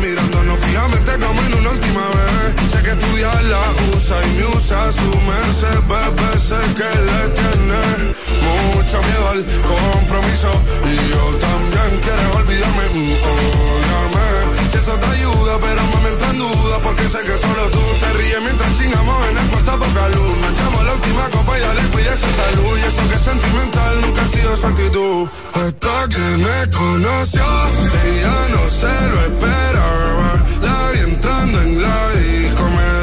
[0.00, 2.70] Mirándonos fijamente como en una última vez.
[2.70, 3.60] Sé que estudiar la
[3.96, 6.30] usa y me usa su merced, bebé.
[6.38, 7.82] Sé que le tiene
[8.46, 10.50] mucho miedo al compromiso.
[10.84, 13.38] Y yo también quiero olvidarme, mm,
[14.88, 16.78] eso te ayuda, pero me entra en duda.
[16.82, 20.36] Porque sé que solo tú te ríes mientras chingamos en el cuarto poca luz.
[20.52, 22.78] echamos la última copa y ya le cuide su salud.
[22.78, 25.28] Y eso que es sentimental nunca ha sido su actitud.
[25.54, 27.46] Hasta que me conoció,
[28.04, 30.44] ella no se lo esperaba.
[30.62, 32.97] La vi entrando en la disco, me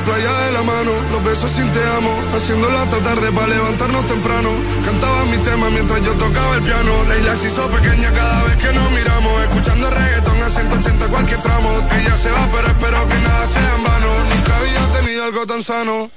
[0.00, 2.22] La playa de la mano, los besos sin te amo.
[2.34, 4.48] Haciéndolo hasta tarde para levantarnos temprano.
[4.82, 7.04] Cantaba mi tema mientras yo tocaba el piano.
[7.06, 9.42] La isla se hizo pequeña cada vez que nos miramos.
[9.42, 11.68] Escuchando reggaetón a 180 cualquier tramo.
[12.00, 14.08] Ella se va, pero espero que nada sea en vano.
[14.34, 16.10] Nunca había tenido algo tan sano.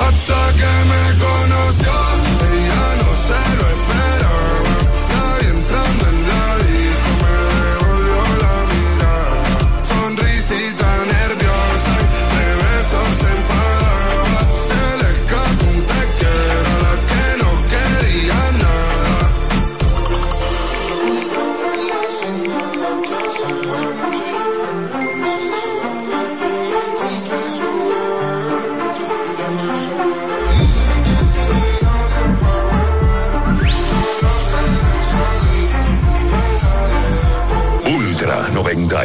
[0.00, 1.92] Hasta que me conoció,
[2.54, 4.33] ella no se lo esperaba.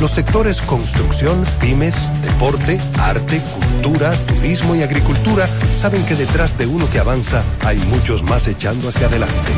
[0.00, 6.88] Los sectores construcción, pymes, deporte, arte, cultura, turismo y agricultura saben que detrás de uno
[6.90, 9.52] que avanza hay muchos más echando hacia adelante.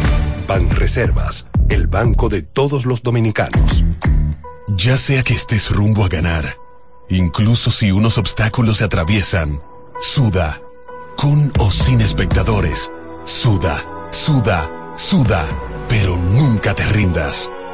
[0.46, 3.84] Banreservas, el banco de todos los dominicanos.
[4.68, 6.56] Ya sea que estés rumbo a ganar,
[7.08, 9.60] incluso si unos obstáculos se atraviesan,
[10.00, 10.60] suda,
[11.16, 12.92] con o sin espectadores,
[13.24, 13.82] suda,
[14.12, 15.46] suda, suda,
[15.88, 17.50] pero nunca te rindas,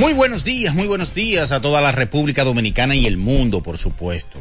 [0.00, 3.76] Muy buenos días, muy buenos días a toda la República Dominicana y el mundo, por
[3.76, 4.38] supuesto.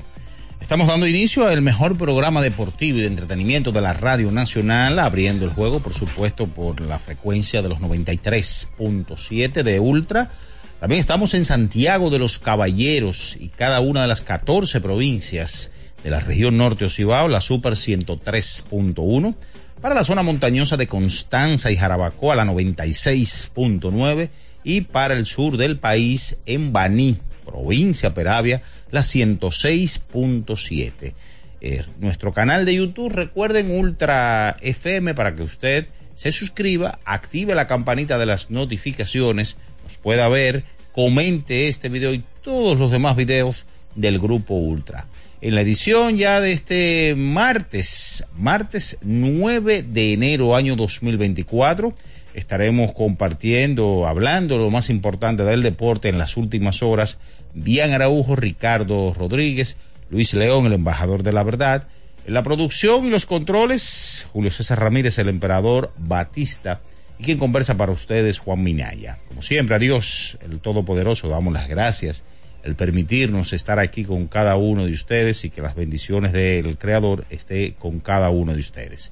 [0.61, 5.43] Estamos dando inicio al mejor programa deportivo y de entretenimiento de la Radio Nacional, abriendo
[5.43, 10.31] el juego, por supuesto, por la frecuencia de los 93.7 de Ultra.
[10.79, 15.71] También estamos en Santiago de los Caballeros y cada una de las 14 provincias
[16.05, 19.35] de la región norte Ocibao, la Super 103.1.
[19.81, 24.29] Para la zona montañosa de Constanza y Jarabacoa, la 96.9
[24.63, 28.61] y para el sur del país en Baní, provincia Peravia,
[28.91, 31.13] la 106.7.
[31.61, 37.67] Eh, nuestro canal de YouTube, recuerden Ultra FM para que usted se suscriba, active la
[37.67, 43.65] campanita de las notificaciones, nos pueda ver, comente este video y todos los demás videos
[43.95, 45.07] del grupo Ultra.
[45.41, 51.93] En la edición ya de este martes, martes 9 de enero año 2024,
[52.39, 57.19] estaremos compartiendo, hablando lo más importante del deporte en las últimas horas.
[57.53, 59.77] Bian Araujo, Ricardo Rodríguez,
[60.09, 61.87] Luis León, el embajador de la verdad.
[62.25, 66.81] En la producción y los controles, Julio César Ramírez, el emperador Batista.
[67.17, 69.17] Y quien conversa para ustedes, Juan Minaya.
[69.27, 72.23] Como siempre, a Dios, el Todopoderoso, damos las gracias,
[72.63, 77.25] el permitirnos estar aquí con cada uno de ustedes y que las bendiciones del Creador
[77.29, 79.11] esté con cada uno de ustedes.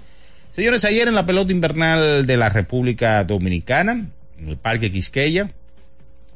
[0.58, 4.10] Señores, ayer en la pelota invernal de la República Dominicana,
[4.40, 5.52] en el Parque Quisqueya,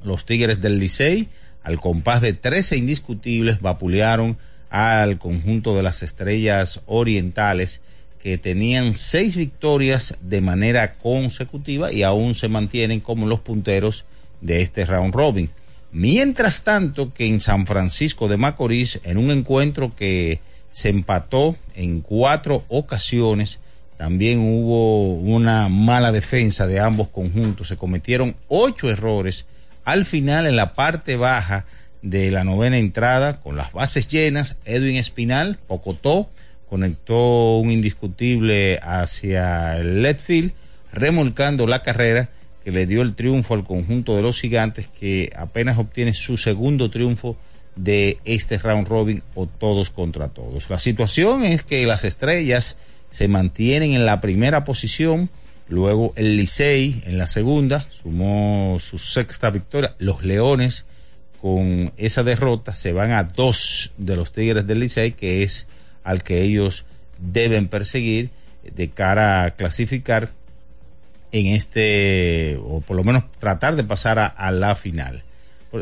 [0.04, 1.28] los Tigres del Licey,
[1.64, 4.38] al compás de 13 indiscutibles, vapulearon
[4.70, 7.82] al conjunto de las estrellas orientales
[8.20, 14.06] que tenían seis victorias de manera consecutiva y aún se mantienen como los punteros
[14.40, 15.50] de este round robin.
[15.92, 22.02] Mientras tanto que en San Francisco de Macorís, en un encuentro que se empató en
[22.02, 23.60] cuatro ocasiones,
[24.02, 27.68] también hubo una mala defensa de ambos conjuntos.
[27.68, 29.46] Se cometieron ocho errores
[29.86, 31.68] al final en la parte baja
[32.02, 34.58] de la novena entrada con las bases llenas.
[34.66, 36.32] Edwin Espinal, Pocotó,
[36.68, 40.54] conectó un indiscutible hacia el Letfield,
[40.92, 42.32] remolcando la carrera
[42.64, 46.90] que le dio el triunfo al conjunto de los gigantes que apenas obtiene su segundo
[46.90, 47.38] triunfo
[47.76, 50.72] de este round robin o todos contra todos.
[50.72, 52.80] La situación es que las estrellas
[53.12, 55.30] se mantienen en la primera posición.
[55.68, 59.96] Luego el Licey en la segunda, sumó su sexta victoria.
[60.00, 60.86] Los Leones
[61.40, 65.68] con esa derrota se van a dos de los Tigres del Licey, que es
[66.04, 66.86] al que ellos
[67.20, 68.32] deben perseguir
[68.64, 70.32] de cara a clasificar
[71.32, 75.24] en este, o por lo menos tratar de pasar a, a la final.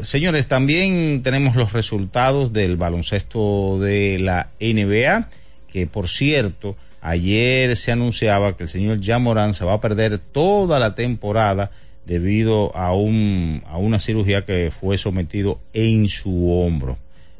[0.03, 5.29] Señores, también tenemos los resultados del baloncesto de la NBA,
[5.67, 10.79] que por cierto, Ayer se anunciaba que el señor Morán se va a perder toda
[10.79, 11.71] la temporada
[12.05, 16.97] debido a, un, a una cirugía que fue sometido en su hombro.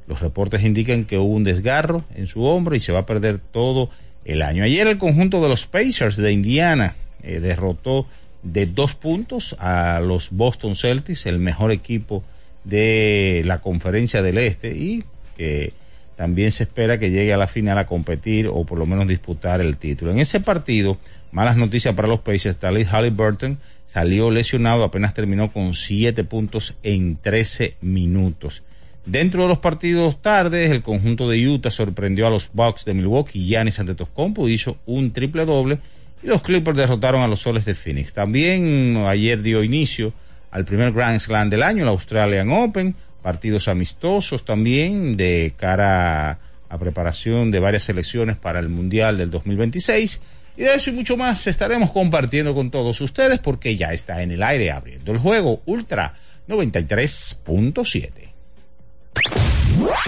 [0.08, 3.40] Los reportes indican que hubo un desgarro en su hombro y se va a perder
[3.40, 3.90] todo
[4.26, 4.64] el año.
[4.64, 8.08] Ayer el conjunto de los Pacers de Indiana eh, derrotó
[8.44, 12.24] de dos puntos a los Boston Celtics, el mejor equipo
[12.64, 15.04] de la conferencia del Este y
[15.36, 15.74] que
[16.20, 19.62] también se espera que llegue a la final a competir o por lo menos disputar
[19.62, 20.12] el título.
[20.12, 20.98] En ese partido,
[21.32, 27.16] malas noticias para los Pacers, Talib Halliburton salió lesionado, apenas terminó con siete puntos en
[27.16, 28.64] 13 minutos.
[29.06, 33.46] Dentro de los partidos tardes, el conjunto de Utah sorprendió a los Bucks de Milwaukee.
[33.46, 35.80] Giannis Antetokounmpo hizo un triple doble
[36.22, 38.12] y los Clippers derrotaron a los Soles de Phoenix.
[38.12, 40.12] También ayer dio inicio
[40.52, 46.78] al primer Grand Slam del año, el Australian Open partidos amistosos también de cara a,
[46.78, 50.22] preparación de varias selecciones para el Mundial del 2026.
[50.58, 54.32] Y de eso y mucho más estaremos compartiendo con todos ustedes porque ya está en
[54.32, 56.16] el aire abriendo el juego Ultra
[56.48, 58.30] 93.7.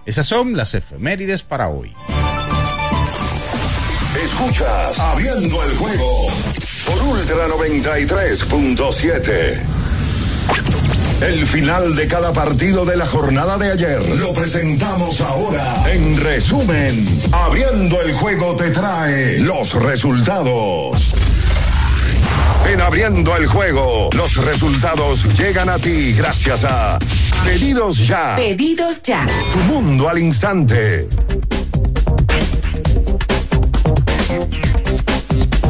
[0.05, 1.91] Esas son las efemérides para hoy.
[4.23, 6.27] Escuchas Abriendo el juego
[6.85, 9.59] por Ultra 93.7.
[11.21, 15.91] El final de cada partido de la jornada de ayer lo presentamos ahora.
[15.91, 21.15] En resumen, Abriendo el juego te trae los resultados.
[22.69, 26.99] En abriendo el juego, los resultados llegan a ti gracias a
[27.43, 28.35] Pedidos Ya.
[28.35, 29.27] Pedidos Ya.
[29.51, 31.07] Tu mundo al instante.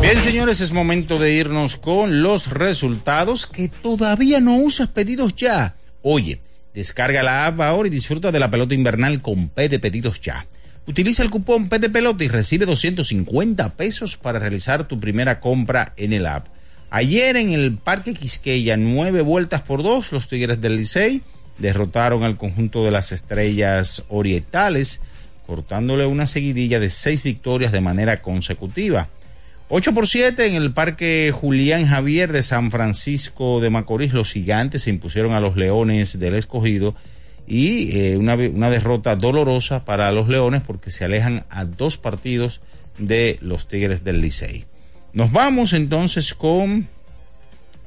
[0.02, 5.76] Bien, señores, es momento de irnos con los resultados que todavía no usas pedidos ya.
[6.02, 6.42] Oye,
[6.74, 10.46] descarga la app ahora y disfruta de la pelota invernal con P de pedidos ya.
[10.88, 15.94] Utiliza el cupón P de pelota y recibe 250 pesos para realizar tu primera compra
[15.96, 16.48] en el app.
[16.94, 21.22] Ayer en el Parque Quisqueya, nueve vueltas por dos, los Tigres del Licey
[21.58, 25.00] derrotaron al conjunto de las Estrellas Orientales,
[25.48, 29.08] cortándole una seguidilla de seis victorias de manera consecutiva.
[29.70, 34.82] 8 por 7 en el Parque Julián Javier de San Francisco de Macorís, los gigantes
[34.82, 36.94] se impusieron a los Leones del Escogido
[37.48, 42.60] y eh, una, una derrota dolorosa para los Leones porque se alejan a dos partidos
[42.98, 44.66] de los Tigres del Licey.
[45.13, 46.88] Nos vamos entonces con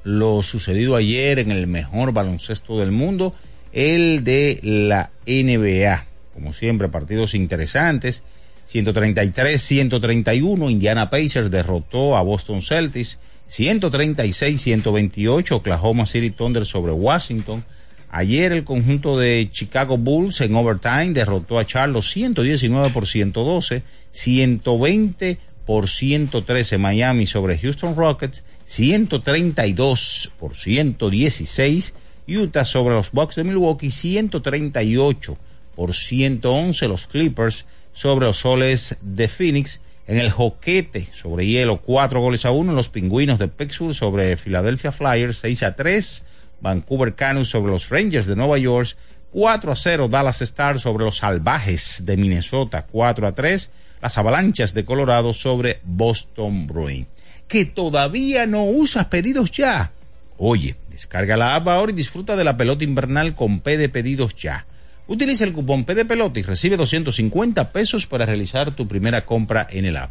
[0.02, 3.34] lo sucedido ayer en el mejor baloncesto del mundo,
[3.72, 6.04] el de la NBA.
[6.34, 8.22] Como siempre, partidos interesantes.
[8.70, 13.18] 133-131, Indiana Pacers derrotó a Boston Celtics.
[13.50, 17.64] 136-128, Oklahoma City Thunder sobre Washington.
[18.10, 25.38] Ayer el conjunto de Chicago Bulls en overtime derrotó a Charlotte 119 por 112, 120
[25.66, 31.94] por 113 Miami sobre Houston Rockets, 132 por 116
[32.26, 35.38] Utah sobre los Bucks de Milwaukee, 138
[35.74, 39.80] por 111 los Clippers sobre los Soles de Phoenix.
[40.06, 44.92] En el joquete sobre hielo, 4 goles a 1 los Pingüinos de Pittsburgh sobre Philadelphia
[44.92, 46.24] Flyers, 6 a 3
[46.60, 48.96] Vancouver Canucks sobre los Rangers de Nueva York,
[49.32, 53.70] 4 a 0 Dallas Stars sobre los Salvajes de Minnesota, 4 a 3
[54.04, 57.08] las avalanchas de Colorado sobre Boston Bruins.
[57.48, 59.92] Que todavía no usas pedidos ya.
[60.36, 64.34] Oye, descarga la app ahora y disfruta de la pelota invernal con P de pedidos
[64.34, 64.66] ya.
[65.06, 69.66] Utiliza el cupón P de pelota y recibe 250 pesos para realizar tu primera compra
[69.70, 70.10] en el app.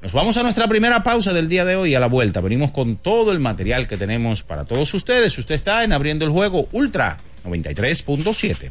[0.00, 1.94] Nos vamos a nuestra primera pausa del día de hoy.
[1.94, 5.36] A la vuelta venimos con todo el material que tenemos para todos ustedes.
[5.36, 8.70] Usted está en Abriendo el Juego Ultra 93.7.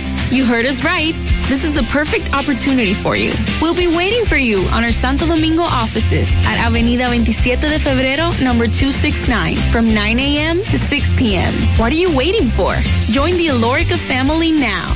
[0.31, 1.13] You heard us right.
[1.49, 3.33] This is the perfect opportunity for you.
[3.61, 8.31] We'll be waiting for you on our Santo Domingo offices at Avenida 27 de Febrero,
[8.41, 10.63] number 269, from 9 a.m.
[10.71, 11.51] to 6 p.m.
[11.77, 12.75] What are you waiting for?
[13.11, 14.95] Join the Alorica family now.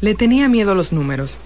[0.00, 1.38] Le tenía miedo a los números.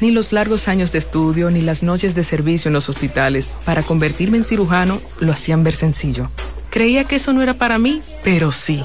[0.00, 3.82] Ni los largos años de estudio ni las noches de servicio en los hospitales para
[3.82, 6.30] convertirme en cirujano lo hacían ver sencillo.
[6.70, 8.84] Creía que eso no era para mí, pero sí.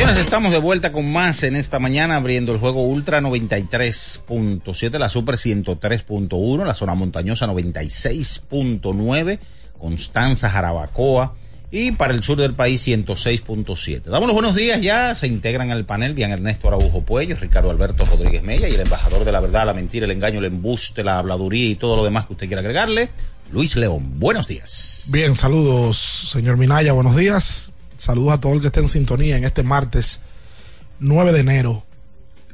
[0.00, 5.10] Señores, estamos de vuelta con más en esta mañana, abriendo el juego Ultra 93.7, la
[5.10, 9.38] Super 103.1, la zona montañosa 96.9,
[9.78, 11.34] Constanza, Jarabacoa,
[11.70, 14.04] y para el sur del país 106.7.
[14.04, 18.06] Damos los buenos días ya, se integran al panel bien Ernesto Araujo Puello, Ricardo Alberto
[18.06, 21.18] Rodríguez Mella y el embajador de la verdad, la mentira, el engaño, el embuste, la
[21.18, 23.10] habladuría y todo lo demás que usted quiera agregarle,
[23.52, 24.18] Luis León.
[24.18, 25.04] Buenos días.
[25.08, 25.98] Bien, saludos,
[26.32, 27.69] señor Minaya, buenos días.
[28.00, 30.22] Saludos a todo el que esté en sintonía en este martes
[31.00, 31.84] 9 de enero,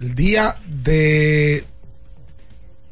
[0.00, 1.64] el día de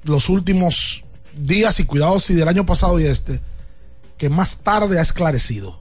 [0.04, 1.02] los últimos
[1.36, 3.40] días y cuidados y del año pasado y este,
[4.16, 5.80] que más tarde ha esclarecido.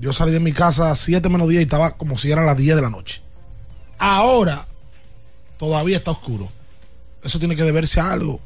[0.00, 2.56] Yo salí de mi casa a 7 menos 10 y estaba como si eran las
[2.56, 3.20] 10 de la noche.
[3.98, 4.66] Ahora
[5.58, 6.50] todavía está oscuro.
[7.22, 8.40] Eso tiene que deberse a algo.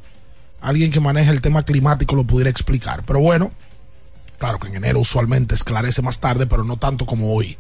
[0.61, 3.05] Alguien que maneja el tema climático lo pudiera explicar.
[3.07, 3.53] Pero bueno,
[4.38, 7.57] claro que en enero usualmente esclarece más tarde, pero no tanto como hoy.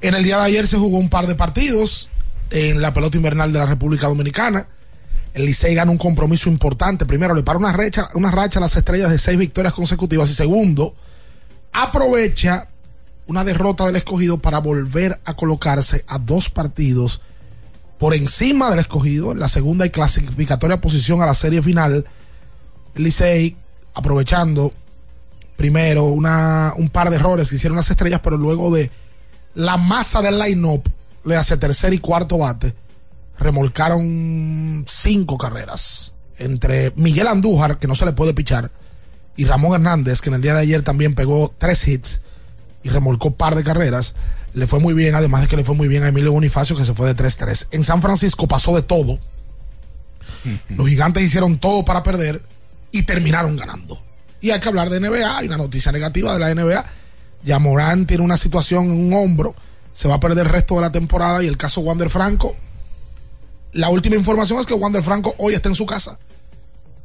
[0.00, 2.10] En el día de ayer se jugó un par de partidos
[2.50, 4.68] en la pelota invernal de la República Dominicana.
[5.34, 7.04] El Licey gana un compromiso importante.
[7.04, 10.30] Primero, le para una racha, una racha a las estrellas de seis victorias consecutivas.
[10.30, 10.94] Y segundo,
[11.72, 12.68] aprovecha
[13.26, 17.20] una derrota del escogido para volver a colocarse a dos partidos
[17.98, 22.06] por encima del escogido en la segunda y clasificatoria posición a la serie final.
[22.94, 23.56] El Licey
[23.94, 24.72] aprovechando
[25.58, 28.92] primero una, un par de errores que hicieron las estrellas, pero luego de
[29.54, 30.88] la masa del line-up
[31.24, 32.74] le hace tercer y cuarto bate.
[33.40, 38.70] Remolcaron cinco carreras entre Miguel Andújar, que no se le puede pichar,
[39.36, 42.22] y Ramón Hernández, que en el día de ayer también pegó tres hits
[42.84, 44.14] y remolcó par de carreras.
[44.54, 46.84] Le fue muy bien, además de que le fue muy bien a Emilio Bonifacio, que
[46.84, 47.66] se fue de 3-3.
[47.72, 49.18] En San Francisco pasó de todo.
[50.68, 52.42] Los gigantes hicieron todo para perder
[52.92, 54.00] y terminaron ganando.
[54.40, 55.38] Y hay que hablar de NBA.
[55.38, 56.84] Hay una noticia negativa de la NBA.
[57.44, 59.54] Ya Morán tiene una situación en un hombro.
[59.92, 61.42] Se va a perder el resto de la temporada.
[61.42, 62.56] Y el caso Wander Franco.
[63.72, 66.18] La última información es que Wander Franco hoy está en su casa.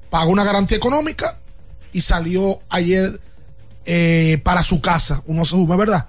[0.09, 1.39] Pagó una garantía económica
[1.91, 3.19] y salió ayer
[3.85, 5.21] eh, para su casa.
[5.25, 6.07] Uno se sube, ¿verdad?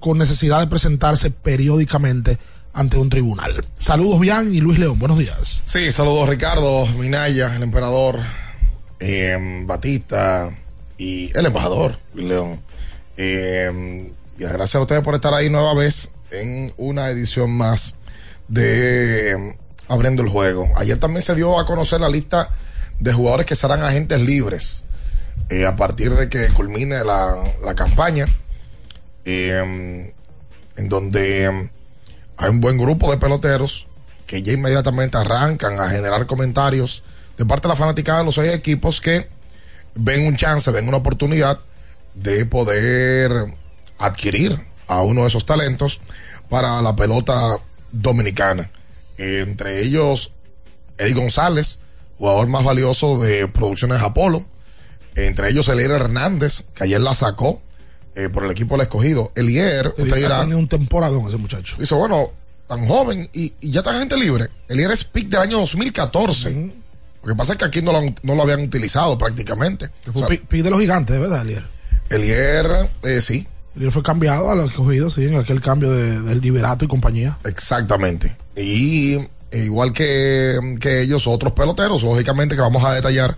[0.00, 2.38] Con necesidad de presentarse periódicamente
[2.72, 3.66] ante un tribunal.
[3.78, 4.98] Saludos, Bian y Luis León.
[4.98, 5.62] Buenos días.
[5.64, 8.20] Sí, saludos, Ricardo, Minaya, el emperador,
[9.00, 10.50] eh, Batista
[10.98, 12.60] y el embajador, León.
[13.16, 17.94] Eh, y gracias a ustedes por estar ahí nueva vez en una edición más
[18.48, 19.58] de eh,
[19.88, 20.70] Abriendo el Juego.
[20.76, 22.50] Ayer también se dio a conocer la lista
[23.00, 24.84] de jugadores que serán agentes libres
[25.48, 28.26] eh, a partir de que culmine la, campaña,
[29.24, 30.12] en
[30.76, 31.70] donde
[32.36, 33.86] hay un buen grupo de peloteros
[34.26, 37.02] que ya inmediatamente arrancan a generar comentarios
[37.38, 39.28] de parte de la fanaticada de los seis equipos que
[39.94, 41.60] ven un chance, ven una oportunidad
[42.14, 43.32] de poder
[43.98, 46.00] adquirir a uno de esos talentos
[46.48, 47.58] para la pelota
[47.92, 48.70] dominicana.
[49.16, 50.32] entre ellos,
[50.96, 51.80] Eddie González,
[52.18, 54.44] jugador más valioso de Producciones Apolo.
[55.14, 57.60] Entre ellos, Elier Hernández, que ayer la sacó
[58.14, 59.32] eh, por el equipo del escogido.
[59.34, 60.40] Elier, usted dirá.
[60.40, 61.76] Tiene un temporadón ese muchacho.
[61.78, 62.30] Dice, bueno,
[62.68, 64.48] tan joven y, y ya está gente libre.
[64.68, 66.72] Elier es pick del año 2014.
[67.22, 69.90] Lo que pasa es que aquí no lo, no lo habían utilizado prácticamente.
[70.02, 71.64] Fue o sea, pick de los gigantes, ¿verdad, Elier?
[72.10, 73.46] Elier, eh, sí.
[73.76, 77.38] Elier fue cambiado a los escogidos, sí, en aquel cambio de, del Liberato y compañía.
[77.44, 78.36] Exactamente.
[78.56, 79.18] Y
[79.50, 83.36] e igual que, que, ellos, otros peloteros, lógicamente, que vamos a detallar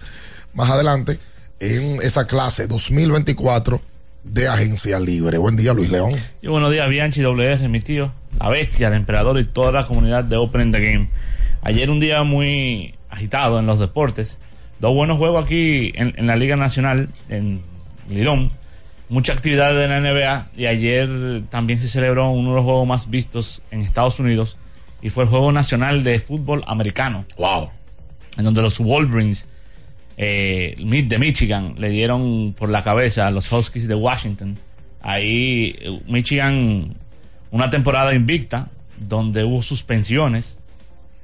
[0.54, 1.18] más adelante
[1.60, 3.80] en esa clase 2024
[4.24, 5.38] de agencia libre.
[5.38, 6.12] Buen día, Luis León.
[6.42, 10.24] Y buenos días, Bianchi WR, mi tío, la bestia, el emperador y toda la comunidad
[10.24, 11.10] de Open the Game.
[11.62, 14.38] Ayer un día muy agitado en los deportes.
[14.78, 17.60] Dos buenos juegos aquí en, en la Liga Nacional, en
[18.08, 18.50] Lidón.
[19.08, 23.10] Mucha actividad de la NBA y ayer también se celebró uno de los juegos más
[23.10, 24.56] vistos en Estados Unidos
[25.02, 27.24] y fue el Juego Nacional de Fútbol Americano.
[27.36, 27.70] Wow.
[28.36, 29.48] En donde los Wolverines
[30.16, 34.58] eh, de Michigan le dieron por la cabeza a los Huskies de Washington.
[35.00, 35.74] Ahí
[36.06, 36.94] Michigan,
[37.50, 38.68] una temporada invicta,
[38.98, 40.59] donde hubo suspensiones.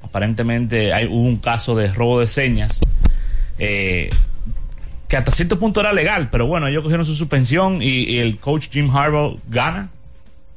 [0.01, 2.79] Aparentemente hay, hubo un caso de robo de señas.
[3.59, 4.09] Eh,
[5.07, 8.69] que hasta cierto punto era legal, pero bueno, ellos cogieron su suspensión y, el coach
[8.69, 9.89] Jim Harbaugh gana.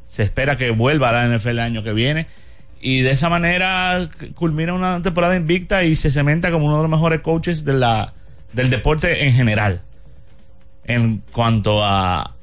[0.07, 2.26] Se espera que vuelva a la NFL el año que viene
[2.81, 6.90] y de esa manera culmina una temporada invicta y se cementa como uno de los
[6.90, 8.14] mejores coaches de la,
[8.53, 9.83] del deporte en general.
[10.85, 12.35] En cuanto a,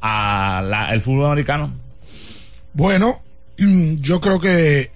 [0.00, 1.72] a el fútbol americano.
[2.72, 3.20] Bueno,
[3.56, 4.91] yo creo que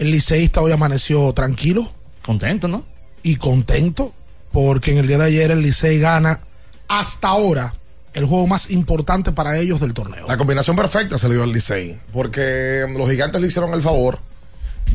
[0.00, 1.86] el liceísta hoy amaneció tranquilo.
[2.24, 2.86] Contento, ¿no?
[3.22, 4.14] Y contento
[4.50, 6.40] porque en el día de ayer el Licey gana
[6.88, 7.74] hasta ahora
[8.14, 10.26] el juego más importante para ellos del torneo.
[10.26, 14.18] La combinación perfecta se le dio al Licey, porque los gigantes le hicieron el favor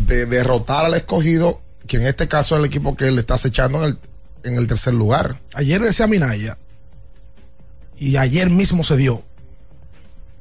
[0.08, 3.86] de derrotar al escogido, que en este caso es el equipo que le está acechando
[3.86, 3.98] en el,
[4.44, 5.40] en el tercer lugar.
[5.54, 6.58] Ayer decía Minaya
[7.96, 9.24] y ayer mismo se dio,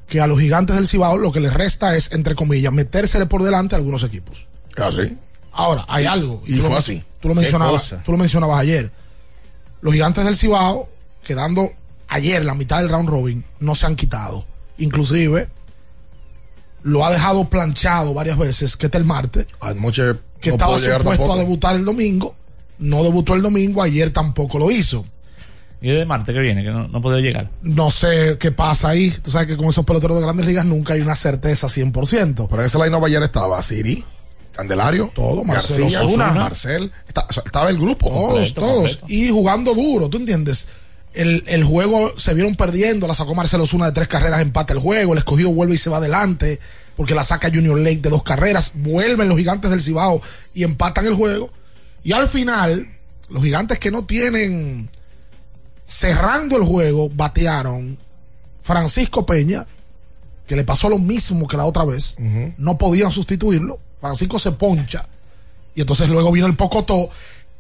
[0.09, 3.43] que a los gigantes del Cibao lo que les resta es, entre comillas, metérsele por
[3.45, 4.49] delante a algunos equipos.
[4.77, 5.17] Ah, sí.
[5.53, 6.43] Ahora, hay algo.
[6.47, 7.03] Y fue lo- así.
[7.21, 8.91] Tú lo ¿Qué mencionabas, tú lo mencionabas ayer.
[9.81, 10.89] Los gigantes del Cibao,
[11.25, 11.71] quedando
[12.09, 14.45] ayer la mitad del round robin, no se han quitado.
[14.79, 15.49] Inclusive,
[16.83, 20.03] lo ha dejado planchado varias veces, que está el martes, Anoche
[20.41, 21.33] que no estaba supuesto tampoco.
[21.35, 22.35] a debutar el domingo.
[22.79, 25.07] No debutó el domingo, ayer tampoco lo hizo.
[25.81, 27.51] Y de Marte que viene, que no, no llegar.
[27.63, 29.11] No sé qué pasa ahí.
[29.23, 32.49] Tú sabes que con esos peloteros de grandes ligas nunca hay una certeza 100%.
[32.49, 34.03] Pero en ese line ayer estaba Siri,
[34.55, 36.31] Candelario, Todo, Marcelo García, Osuna.
[36.33, 38.09] Marcel, está- estaba el grupo.
[38.09, 38.97] Todos, completo, todos.
[38.99, 39.07] completo.
[39.09, 40.69] Y jugando duro, ¿tú entiendes?
[41.13, 44.81] El, el juego se vieron perdiendo, la sacó Marcelo Osuna de tres carreras, empata el
[44.81, 46.59] juego, el escogido vuelve y se va adelante,
[46.97, 50.21] porque la saca Junior Lake de dos carreras, vuelven los gigantes del Cibao
[50.55, 51.51] y empatan el juego.
[52.03, 52.87] Y al final,
[53.29, 54.91] los gigantes que no tienen,
[55.85, 57.99] cerrando el juego, batearon
[58.63, 59.67] Francisco Peña,
[60.47, 62.17] que le pasó lo mismo que la otra vez,
[62.59, 65.07] no podían sustituirlo, Francisco se poncha,
[65.75, 67.09] y entonces luego viene el Pocotó,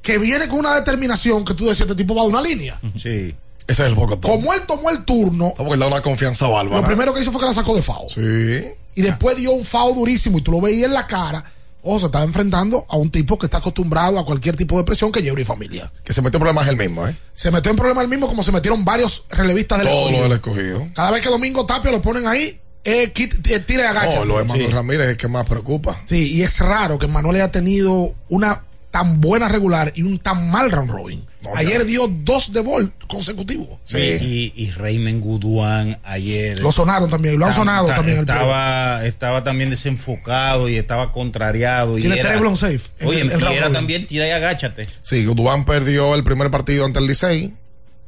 [0.03, 2.79] que viene con una determinación que tú decías, este tipo va de una línea.
[2.97, 3.35] Sí.
[3.67, 6.83] Ese es el poco Como él tomó el turno, Porque le da una confianza bárbara.
[6.83, 8.09] lo primero que hizo fue que la sacó de FAO.
[8.11, 8.63] Sí.
[8.97, 11.43] Y después dio un FAO durísimo y tú lo veías en la cara.
[11.83, 15.11] Ojo, se estaba enfrentando a un tipo que está acostumbrado a cualquier tipo de presión
[15.11, 15.91] que lleve y familia.
[16.05, 17.17] Que se metió en problemas él mismo, ¿eh?
[17.33, 20.23] Se metió en problemas el mismo como se metieron varios relevistas del Todo lo escogido.
[20.25, 20.89] del escogido.
[20.95, 24.19] Cada vez que Domingo Tapio lo ponen ahí, eh, eh, tira y agacha.
[24.21, 24.73] No, lo de Manuel Sí.
[24.73, 26.03] Ramírez es el que más preocupa.
[26.07, 30.49] Sí, y es raro que Manuel haya tenido una tan buena regular y un tan
[30.51, 31.27] mal round robin.
[31.57, 33.69] Ayer dio dos de bol consecutivos.
[33.93, 36.61] Y, y Raymond Guduán ayer.
[36.61, 40.77] Lo sonaron también, lo han ta- sonado ta- también el Estaba, estaba también desenfocado y
[40.77, 41.97] estaba contrariado.
[41.97, 44.87] Tiene tres blown safe en Oye, el- el y era también tira y agáchate.
[45.03, 47.53] Sí, Dubán perdió el primer partido ante el Licey.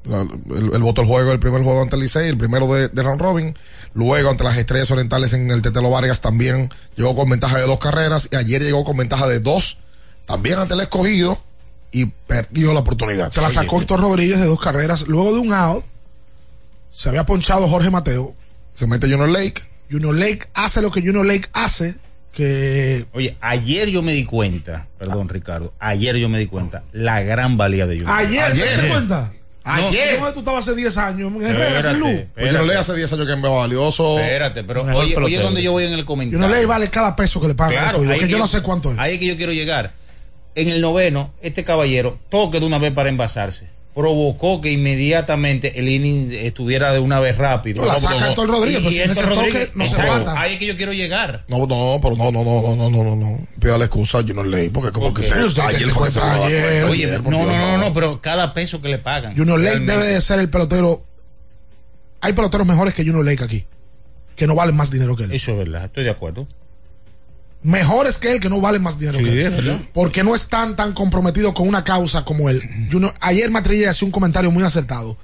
[0.05, 2.89] La- El, el voto el juego, el primer juego ante el Licey, el primero de,
[2.89, 3.55] de round robin.
[3.95, 7.79] Luego ante las Estrellas Orientales en el Tetelo Vargas también llegó con ventaja de dos
[7.79, 8.29] carreras.
[8.33, 9.79] Y ayer llegó con ventaja de dos.
[10.27, 11.41] También ante el escogido.
[11.93, 13.33] Y perdió la oportunidad.
[13.33, 15.07] Se la sacó Héctor Rodríguez de dos carreras.
[15.07, 15.85] Luego de un out,
[16.91, 18.35] se había ponchado Jorge Mateo.
[18.75, 19.63] Se mete Junior Lake.
[19.91, 21.95] Junior Lake hace lo que Junior Lake hace.
[22.33, 27.23] Que Oye, ayer yo me di cuenta, perdón Ricardo, ayer yo me di cuenta la
[27.23, 28.15] gran valía de Junior.
[28.15, 29.33] ayer, ¿te das cuenta?
[29.67, 30.19] Ayer.
[30.19, 31.33] ¿Dónde tú estabas hace 10 años?
[31.35, 32.21] En Espérate, sin luz.
[32.35, 34.19] Pues Junior Lake hace 10 años que es valioso.
[34.19, 36.39] Espérate, pero Mejor oye, donde yo voy en el comentario.
[36.39, 37.75] Junior Lake vale cada peso que le pagan.
[37.75, 38.99] Claro, que yo no sé cuánto es.
[38.99, 39.93] Ahí es que yo quiero llegar.
[40.55, 43.69] En el noveno, este caballero toque de una vez para envasarse.
[43.97, 47.81] Provocó que inmediatamente el inning estuviera de una vez rápido.
[47.81, 50.41] No, la saca Héctor Rodríguez, Y- pero y si toque Rodríguez, no se exacto, aguanta.
[50.43, 51.45] Ahí es que yo quiero llegar.
[51.49, 53.47] No, no, pero no, no, no, no, no, no, no, no.
[53.59, 56.85] Pida la excusa a Junior Lake porque como que usted ayer fue que ayer.
[56.85, 59.35] Oye, no, no, no, no, pero cada peso que le pagan.
[59.35, 59.93] Junior Lake realmente.
[59.99, 61.03] debe de ser el pelotero.
[62.21, 63.65] Hay peloteros mejores que Junior Lake aquí.
[64.37, 65.33] Que no valen más dinero que él.
[65.33, 66.47] Eso es verdad, estoy de acuerdo.
[67.67, 69.51] Mejores que él que no valen más dinero Sí, que él.
[69.51, 69.81] verdad.
[69.93, 72.63] Porque no están tan comprometidos con una causa como él.
[72.93, 75.17] Junior- ayer Matrilla hacía un comentario muy acertado.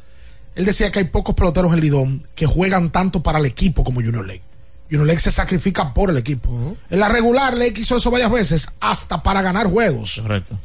[0.57, 4.01] Él decía que hay pocos peloteros en Lidón que juegan tanto para el equipo como
[4.01, 4.43] Junior Lake.
[4.91, 6.77] Junior Lake se sacrifica por el equipo.
[6.91, 10.19] En la regular, Lake hizo eso varias veces, hasta para ganar juegos.
[10.21, 10.59] Correcto.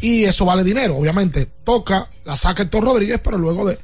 [0.00, 1.48] Y eso vale dinero, obviamente.
[1.64, 3.78] Toca, la saca Héctor Rodríguez, pero luego de.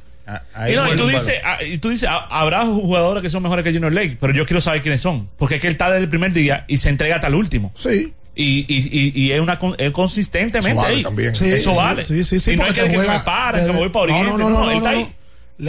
[0.69, 1.35] Y, no, y tú dices,
[1.67, 4.61] y tú dices, ah, habrá jugadores que son mejores que Junior Lake, pero yo quiero
[4.61, 5.29] saber quiénes son.
[5.39, 7.73] Porque es que él está desde el primer día y se entrega hasta el último.
[7.75, 8.13] Sí.
[8.35, 11.03] Y, y, y, y es una es consistentemente Eso vale ahí.
[11.03, 11.35] también.
[11.35, 12.05] Sí, Eso sí, vale.
[12.05, 12.53] Sí, sí, sí.
[12.53, 14.31] y no es que, porque que juega me paren, que me voy para Oriente.
[14.31, 15.09] No, no, no, no, él está no,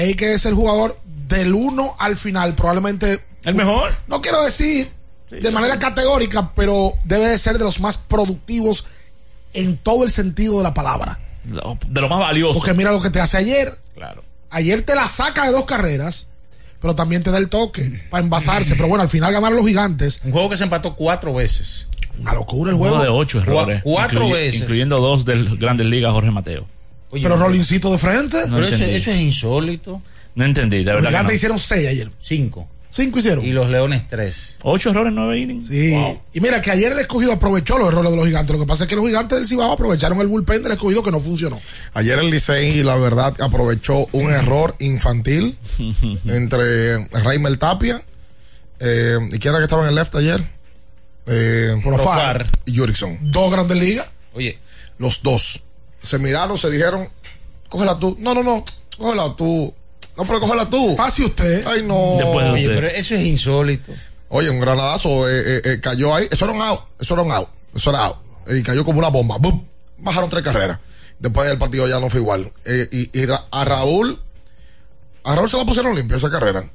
[0.02, 0.13] ahí.
[0.15, 3.22] que es el jugador del 1 al final, probablemente.
[3.45, 3.91] El mejor.
[4.08, 4.89] No quiero decir
[5.32, 8.86] de manera categórica, pero debe de ser de los más productivos
[9.54, 11.19] en todo el sentido de la palabra.
[11.43, 12.56] De lo más valioso.
[12.56, 13.78] Porque mira lo que te hace ayer.
[13.95, 14.24] Claro.
[14.50, 16.28] Ayer te la saca de dos carreras,
[16.82, 18.76] pero también te da el toque para envasarse.
[18.76, 20.20] Pero bueno, al final ganaron los gigantes.
[20.24, 21.88] Un juego que se empató cuatro veces.
[22.20, 22.98] Una locura el Un juego.
[22.98, 23.82] juego de ocho errores.
[23.84, 24.62] cuatro incluye- veces.
[24.62, 26.68] Incluyendo dos del Grandes Ligas, Jorge Mateo.
[27.12, 28.38] Oye, pero Rolincito de frente.
[28.48, 28.96] No pero eso, entendí.
[28.96, 30.02] eso es insólito.
[30.36, 31.02] No entendí, de los verdad.
[31.04, 31.36] que gigantes no.
[31.36, 32.12] hicieron seis ayer.
[32.22, 32.68] Cinco.
[32.91, 33.45] Cinco hicieron.
[33.45, 34.58] Y los leones tres.
[34.63, 35.67] Ocho errores, nueve innings.
[35.67, 35.93] Sí.
[36.34, 38.52] Y mira que ayer el escogido aprovechó los errores de los gigantes.
[38.56, 41.12] Lo que pasa es que los gigantes del Cibao aprovecharon el bullpen del escogido que
[41.12, 41.60] no funcionó.
[41.93, 45.56] Ayer el Licey, la verdad, aprovechó un error infantil
[46.25, 48.02] entre Raimel Tapia
[48.80, 50.43] eh, y quién era que estaba en el left ayer.
[51.28, 52.47] Eh, Profar.
[52.65, 53.19] y Jurickson.
[53.21, 54.08] Dos grandes ligas.
[54.34, 54.58] Oye,
[54.97, 55.62] Los dos.
[56.02, 57.08] Se miraron, se dijeron,
[57.67, 58.17] cógela tú.
[58.19, 58.63] No, no, no,
[58.97, 59.73] cógela tú.
[60.20, 60.98] No, pero cógela tú.
[60.98, 61.64] Pase usted.
[61.66, 62.16] Ay, no.
[62.18, 62.76] Después de oye, usted.
[62.76, 63.94] pero eso es insólito.
[64.28, 66.28] Oye, un granadazo eh, eh, eh, cayó ahí.
[66.30, 66.82] Eso era un out.
[67.00, 67.48] Eso era un out.
[67.74, 68.18] Eso era out.
[68.50, 69.38] Y cayó como una bomba.
[69.38, 69.64] ¡Bum!
[69.98, 70.78] Bajaron tres carreras.
[71.20, 72.52] Después el partido ya no fue igual.
[72.66, 74.20] Eh, y y a Raúl
[75.24, 76.70] A Raúl se la pusieron limpia esa carrera.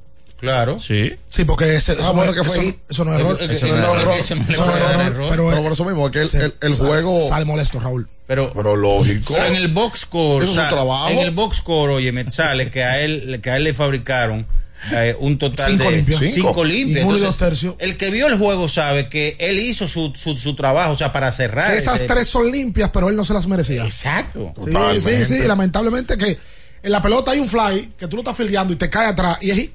[0.44, 0.78] Claro.
[0.80, 1.12] Sí.
[1.28, 3.42] Sí, porque ese, Ah, eso, bueno, no, que fue eso, no es error.
[3.42, 4.58] Eso- no es
[5.06, 5.28] error.
[5.30, 7.20] Pero, Pero por eso mismo, que el, el- el sale- juego.
[7.28, 8.08] Sale molesto, Raúl.
[8.26, 9.36] Pero, Pero lógico.
[9.36, 11.10] en el box score, Eso es su trabajo.
[11.10, 14.46] en el box score, oye, me sale que a él, que a él le fabricaron
[14.92, 16.20] eh, un total Cinco de limpias.
[16.20, 16.64] cinco, Cinco.
[16.66, 17.74] Entonces, dos tercios.
[17.78, 21.10] El que vio el juego sabe que él hizo su, su, su trabajo, o sea,
[21.10, 21.70] para cerrar.
[21.72, 23.82] Que esas ese- tres son limpias, pero él no se las merecía.
[23.84, 24.52] Exacto.
[24.56, 25.24] Sí, Totalmente.
[25.26, 25.46] sí, sí.
[25.48, 26.38] Lamentablemente que
[26.82, 29.38] en la pelota hay un fly que tú lo estás fildeando y te cae atrás
[29.40, 29.70] y es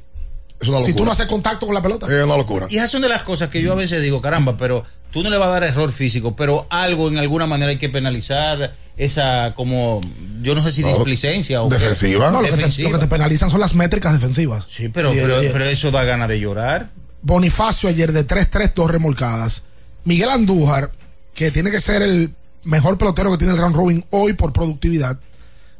[0.83, 2.05] Si tú no haces contacto con la pelota.
[2.07, 2.67] Es una locura.
[2.69, 5.29] Y esas son de las cosas que yo a veces digo, caramba, pero tú no
[5.29, 9.53] le vas a dar error físico, pero algo en alguna manera hay que penalizar esa
[9.55, 10.01] como,
[10.41, 11.75] yo no sé si No, displicencia o qué.
[11.77, 12.29] defensiva.
[12.29, 12.89] No, lo que, te, Defensiva.
[12.89, 14.65] lo que te penalizan son las métricas defensivas.
[14.67, 16.89] Sí, pero, pero, eso da ganas de llorar.
[17.21, 19.63] Bonifacio ayer de 3-3, dos remolcadas.
[20.03, 20.91] Miguel Andújar,
[21.33, 25.17] que tiene que ser el mejor pelotero que tiene el round robin hoy por productividad,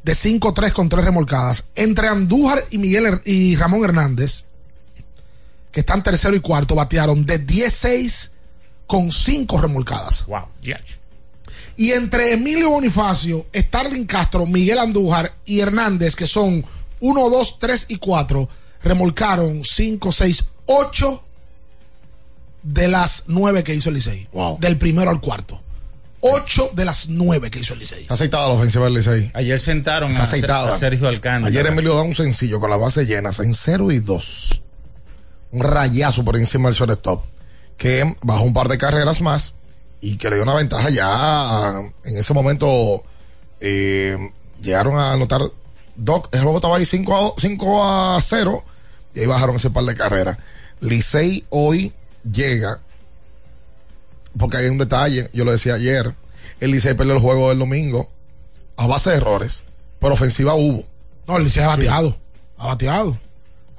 [0.04, 1.66] de 5-3 con tres remolcadas.
[1.76, 4.46] Entre Andújar y Miguel Her- y Ramón Hernández,
[5.72, 8.32] que están tercero y cuarto, batearon de 10-6
[8.88, 10.26] con cinco remolcadas.
[10.26, 10.46] Wow.
[11.78, 16.66] Y entre Emilio Bonifacio, Starling Castro, Miguel Andújar y Hernández, que son
[17.00, 18.50] 1, 2, 3 y 4,
[18.84, 21.24] remolcaron 5, 6, 8
[22.64, 24.28] de las 9 que hizo el Licey.
[24.34, 24.58] Wow.
[24.60, 25.62] Del primero al cuarto.
[26.22, 28.02] 8 de las 9 que hizo el Licey.
[28.02, 29.32] Está aceitada la ofensiva del Licey.
[29.34, 31.48] Ayer sentaron a, a Sergio Alcántara.
[31.48, 34.62] Ayer Emilio da un sencillo con la base llena en 0 y 2.
[35.52, 37.24] Un rayazo por encima del shortstop.
[37.78, 39.56] Que bajó un par de carreras más
[40.02, 41.80] y que le dio una ventaja ya.
[42.04, 43.04] En ese momento
[43.60, 44.18] eh,
[44.62, 45.42] llegaron a anotar.
[45.96, 48.64] Doc, el juego estaba ahí 5 a, 5 a 0
[49.16, 50.38] y ahí bajaron ese par de carreras.
[50.80, 51.94] Licey hoy
[52.30, 52.80] llega
[54.38, 56.14] porque hay un detalle, yo lo decía ayer,
[56.60, 58.08] el Licey perdió el juego del domingo
[58.78, 59.64] a base de errores,
[60.00, 60.86] pero ofensiva hubo.
[61.28, 62.16] No, el Licey ha bateado.
[62.58, 63.20] Ha bateado.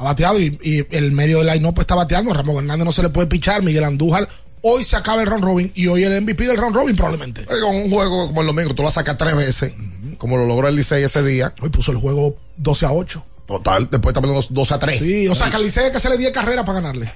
[0.00, 2.32] Ha bateado y, y el medio del line pues está bateando.
[2.32, 3.62] Ramón Hernández no se le puede pichar.
[3.62, 4.28] Miguel Andújar.
[4.62, 7.44] Hoy se acaba el round robin y hoy el MVP del round robin probablemente.
[7.44, 9.72] Con un juego como el domingo, tú la sacas tres veces,
[10.18, 11.54] como lo logró el Licey ese día.
[11.60, 13.24] Hoy puso el juego 12 a 8.
[13.46, 14.98] Total, después también los 2 a 3.
[14.98, 17.12] Sí, o sea que al Licey hay que hacerle 10 carreras para ganarle.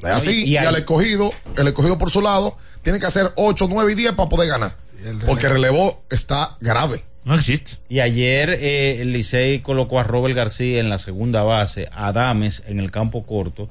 [0.00, 3.06] Es así, Y- y, y ahí- al escogido, el escogido por su lado, tiene que
[3.06, 4.76] hacer 8, 9 y 10 para poder ganar.
[5.26, 7.04] Porque el relevo está grave.
[7.28, 7.72] No existe.
[7.90, 12.62] Y ayer eh, el Licey colocó a Robert García en la segunda base, a Dames
[12.66, 13.68] en el campo corto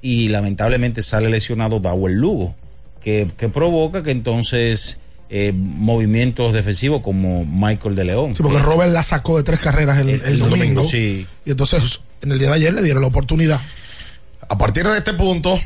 [0.00, 2.54] y lamentablemente sale lesionado Dawel Lugo,
[3.02, 8.36] que, que provoca que entonces eh, movimientos defensivos como Michael de León.
[8.36, 10.56] Sí, porque Robert la sacó de tres carreras el, el El domingo.
[10.56, 11.26] domingo, sí.
[11.44, 13.60] Y entonces en el día de ayer le dieron la oportunidad.
[14.48, 15.58] A partir de este punto,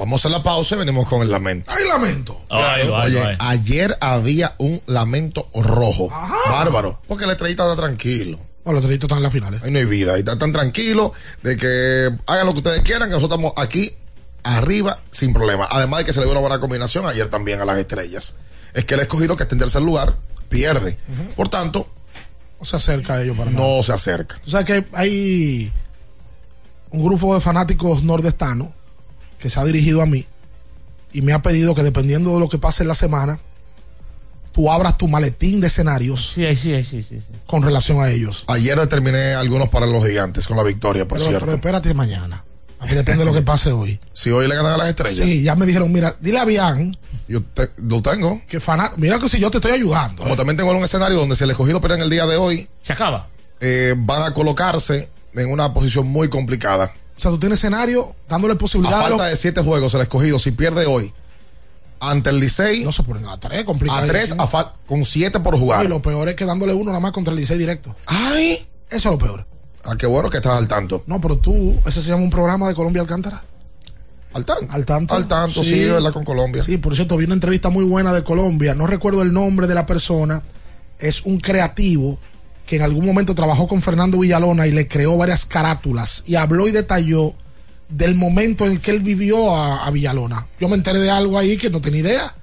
[0.00, 1.70] vamos a hacer la pausa y venimos con el lamento.
[1.70, 2.40] ¡Ay, lamento!
[2.48, 3.36] Ay, ay, Oye, ay.
[3.38, 6.08] ayer había un lamento rojo.
[6.10, 6.34] Ajá.
[6.50, 7.00] Bárbaro.
[7.06, 8.38] Porque el estrellita está tranquilo.
[8.64, 9.62] No, los treditos están en las finales.
[9.62, 10.14] Ahí no hay vida.
[10.14, 13.94] Ahí está tan tranquilo de que hagan lo que ustedes quieran, que nosotros estamos aquí
[14.42, 15.68] arriba sin problema.
[15.70, 18.34] Además de que se le dio una buena combinación ayer también a las estrellas.
[18.74, 20.16] Es que el escogido que está en tercer lugar
[20.48, 20.98] pierde.
[21.36, 21.88] Por tanto,
[22.58, 23.64] No se acerca a ellos para nada.
[23.66, 24.38] no se acerca.
[24.44, 25.72] Tú sabes que hay
[26.90, 28.68] un grupo de fanáticos nordestanos
[29.40, 30.26] que se ha dirigido a mí
[31.12, 33.40] y me ha pedido que dependiendo de lo que pase en la semana,
[34.52, 37.26] tú abras tu maletín de escenarios Sí, sí, sí, sí, sí.
[37.46, 38.44] con relación a ellos.
[38.48, 41.46] Ayer determiné algunos para los gigantes con la victoria, por Pero, cierto.
[41.46, 42.44] pero espérate mañana.
[42.82, 44.00] A que depende de lo que pase hoy.
[44.14, 46.96] si hoy le ganan a las estrellas, Sí, ya me dijeron, mira, dile a Bian
[47.28, 48.40] yo te- lo tengo.
[48.48, 48.58] que
[48.96, 50.22] mira que si yo te estoy ayudando.
[50.22, 52.68] Como también tengo un escenario donde si el escogido pierde en el día de hoy,
[52.80, 53.28] Se acaba.
[53.60, 56.92] eh, van a colocarse en una posición muy complicada.
[57.20, 60.00] O sea, tú tienes escenario dándole A posibilidad a, falta los- de siete juegos, el
[60.00, 61.12] escogido, si pierde hoy
[62.00, 64.06] ante el Licey, No se ponen a tres, a complicado.
[64.06, 65.84] tres, a fal- con siete por Y jugar.
[65.84, 67.94] lo peor es que dándole uno nada más contra el Licey directo.
[68.06, 69.46] Ay, Eso es lo peor.
[69.84, 71.04] ah, qué bueno que estás al tanto.
[71.06, 73.44] No, pero tú, ese se llama un programa de Colombia Alcántara.
[74.32, 74.72] Al tanto.
[74.72, 75.14] Al tanto.
[75.14, 76.12] Al tanto, sí, ¿verdad?
[76.12, 76.62] Con Colombia.
[76.64, 78.74] Sí, por cierto, vi una entrevista muy buena de Colombia.
[78.74, 80.42] No recuerdo el nombre de la persona.
[80.98, 82.18] Es un creativo
[82.66, 86.68] que en algún momento trabajó con Fernando Villalona y le creó varias carátulas y habló
[86.68, 87.34] y detalló
[87.88, 90.46] del momento en que él vivió a, a Villalona.
[90.60, 92.34] Yo me enteré de algo ahí que no tenía idea.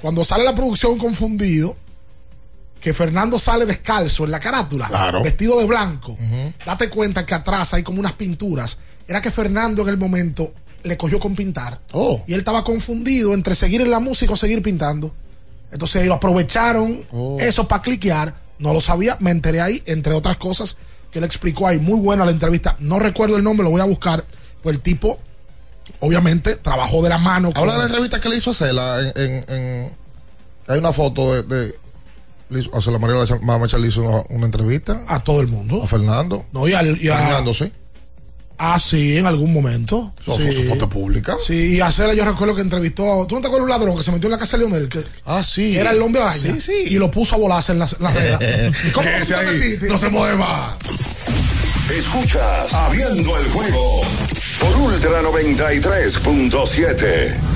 [0.00, 1.76] Cuando sale la producción confundido,
[2.80, 5.22] que Fernando sale descalzo en la carátula, Claro.
[5.22, 6.16] vestido de blanco,
[6.64, 8.78] date cuenta que atrás hay como unas pinturas.
[9.08, 10.52] Era que Fernando en el momento
[10.84, 11.80] le cogió con pintar.
[11.92, 12.22] Oh.
[12.26, 15.12] Y él estaba confundido entre seguir en la música o seguir pintando.
[15.72, 17.36] Entonces ellos aprovecharon Oh.
[17.40, 18.34] eso para cliquear.
[18.58, 20.76] No lo sabía, me enteré ahí, entre otras cosas
[21.10, 21.78] que él explicó ahí.
[21.78, 22.76] Muy buena la entrevista.
[22.78, 24.24] No recuerdo el nombre, lo voy a buscar.
[24.62, 25.18] Pues el tipo,
[26.00, 27.50] obviamente, trabajó de la mano.
[27.54, 29.92] Habla de la entrevista que le hizo a Cela en, en- en-
[30.68, 31.74] hay una foto de, de
[32.48, 35.82] le a Cela María Mamacha le hizo una, una entrevista a todo el mundo.
[35.82, 36.44] a Fernando.
[36.52, 37.72] No, y, al- y a, Fernando, sí.
[38.58, 40.14] Ah, sí, en algún momento.
[40.24, 40.52] Sí.
[40.52, 41.36] su foto pública.
[41.44, 43.26] Sí, y Acera yo recuerdo que entrevistó.
[43.28, 44.88] ¿Tú no te acuerdas un ladrón que se metió en la casa de Leonel?
[44.88, 45.76] Que ah, sí.
[45.76, 46.38] Era el hombre araña.
[46.38, 46.72] Sí, sí.
[46.86, 48.72] Y lo puso a volarse en la, la red.
[48.86, 49.88] ¿Y ¿Cómo te ahí, metiste?
[49.88, 50.76] no se mueva.
[51.96, 54.00] Escuchas Abriendo el juego
[54.60, 57.55] por Ultra 93.7.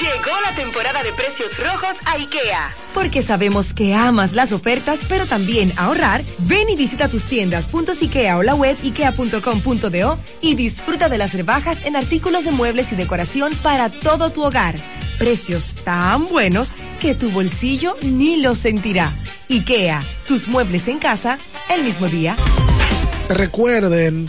[0.00, 2.74] Llegó la temporada de precios rojos a IKEA.
[2.92, 6.24] Porque sabemos que amas las ofertas, pero también ahorrar.
[6.38, 11.32] Ven y visita tus tiendas puntos IKEA o la web ikea.com.do y disfruta de las
[11.32, 14.74] rebajas en artículos de muebles y decoración para todo tu hogar.
[15.18, 19.12] Precios tan buenos que tu bolsillo ni lo sentirá.
[19.48, 21.38] IKEA, tus muebles en casa
[21.72, 22.34] el mismo día.
[23.28, 24.28] Recuerden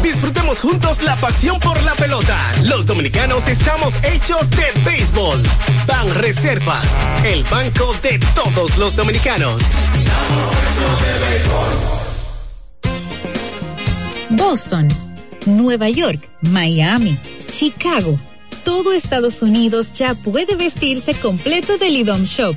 [0.00, 2.38] Disfrutemos juntos la pasión por la pelota.
[2.64, 5.42] Los dominicanos estamos hechos de béisbol.
[5.88, 6.86] Ban Reservas,
[7.24, 9.60] el banco de todos los dominicanos.
[14.30, 14.86] Boston,
[15.46, 17.18] Nueva York, Miami,
[17.50, 18.20] Chicago.
[18.64, 22.56] Todo Estados Unidos ya puede vestirse completo del IDOM Shop.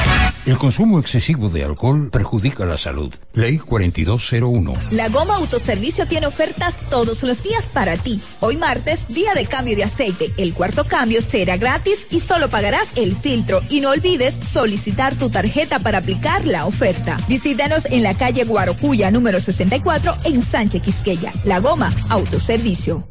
[0.51, 3.13] El consumo excesivo de alcohol perjudica la salud.
[3.33, 4.73] Ley 4201.
[4.91, 8.19] La Goma Autoservicio tiene ofertas todos los días para ti.
[8.41, 10.25] Hoy martes, día de cambio de aceite.
[10.37, 13.61] El cuarto cambio será gratis y solo pagarás el filtro.
[13.69, 17.17] Y no olvides solicitar tu tarjeta para aplicar la oferta.
[17.29, 21.31] Visítanos en la calle Guarocuya número 64 en Sánchez Quisqueya.
[21.45, 23.10] La Goma Autoservicio.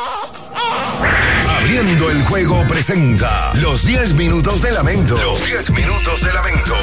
[1.57, 5.15] Abriendo el juego presenta los 10 minutos de lamento.
[5.15, 6.75] Los 10 minutos de lamento.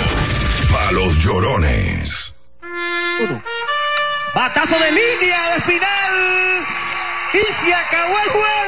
[0.70, 2.32] Para los llorones.
[4.34, 6.66] Batazo de línea de Espinal.
[7.34, 8.58] Y se acabó el juego.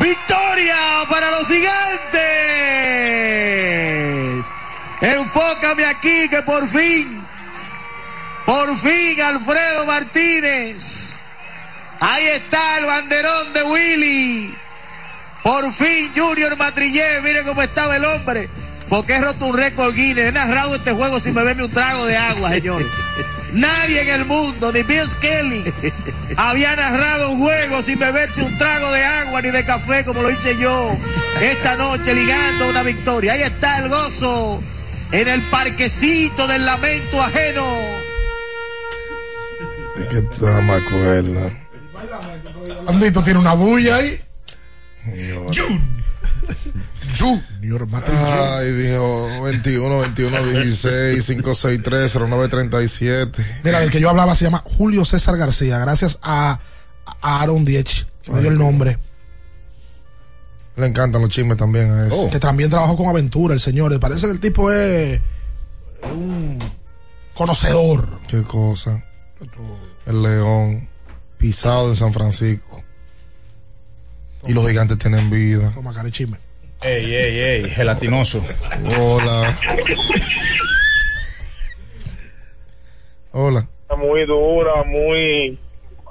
[0.00, 0.76] Victoria
[1.08, 1.96] para los gigantes.
[5.00, 7.24] Enfócame aquí que por fin,
[8.44, 11.05] por fin Alfredo Martínez.
[12.00, 14.54] Ahí está el banderón de Willy.
[15.42, 18.48] Por fin Junior Matrillé, miren cómo estaba el hombre.
[18.88, 20.26] Porque he roto un récord Guinness.
[20.26, 22.84] He narrado este juego sin beberme un trago de agua, señor.
[23.52, 25.72] Nadie en el mundo, ni Bill Kelly,
[26.36, 30.30] había narrado un juego sin beberse un trago de agua ni de café como lo
[30.30, 30.90] hice yo
[31.40, 33.32] esta noche ligando una victoria.
[33.32, 34.60] Ahí está el gozo
[35.12, 37.66] en el parquecito del lamento ajeno.
[39.96, 41.65] Es que me acuerdo.
[42.86, 44.20] Andito tiene una bulla ahí.
[47.18, 53.46] Junior Ay, dijo 21, 21, 16, 563, 0937.
[53.64, 56.60] Mira, el que yo hablaba se llama Julio César García, gracias a,
[57.06, 58.98] a Aaron Diech, que me dio el nombre.
[60.76, 62.28] Le encantan los chismes también a eso.
[62.30, 63.98] Que también trabajó con Aventura, el señor.
[63.98, 65.20] Parece que el tipo es
[66.02, 66.58] un
[67.34, 68.20] conocedor.
[68.28, 69.02] Qué cosa.
[70.04, 70.88] El león
[71.38, 72.82] pisado en San Francisco.
[74.46, 75.72] Y los gigantes tienen vida.
[75.74, 76.38] Toma, cara, chisme.
[76.82, 78.44] Ey, ey, ey, gelatinoso.
[78.98, 79.58] Hola.
[83.32, 83.68] Hola.
[83.96, 85.58] Muy dura, muy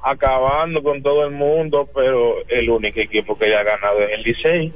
[0.05, 4.23] acabando con todo el mundo, pero el único equipo que ya ha ganado es el
[4.23, 4.73] Licey.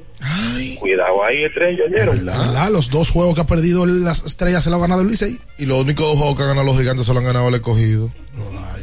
[0.80, 1.84] Cuidado ahí, estrella.
[1.90, 2.70] ¿Verdad?
[2.72, 5.38] Los dos juegos que ha perdido las estrellas se lo ha ganado el Licey.
[5.60, 7.56] Y los únicos dos juegos que han ganado los gigantes se lo han ganado el
[7.56, 8.10] escogido.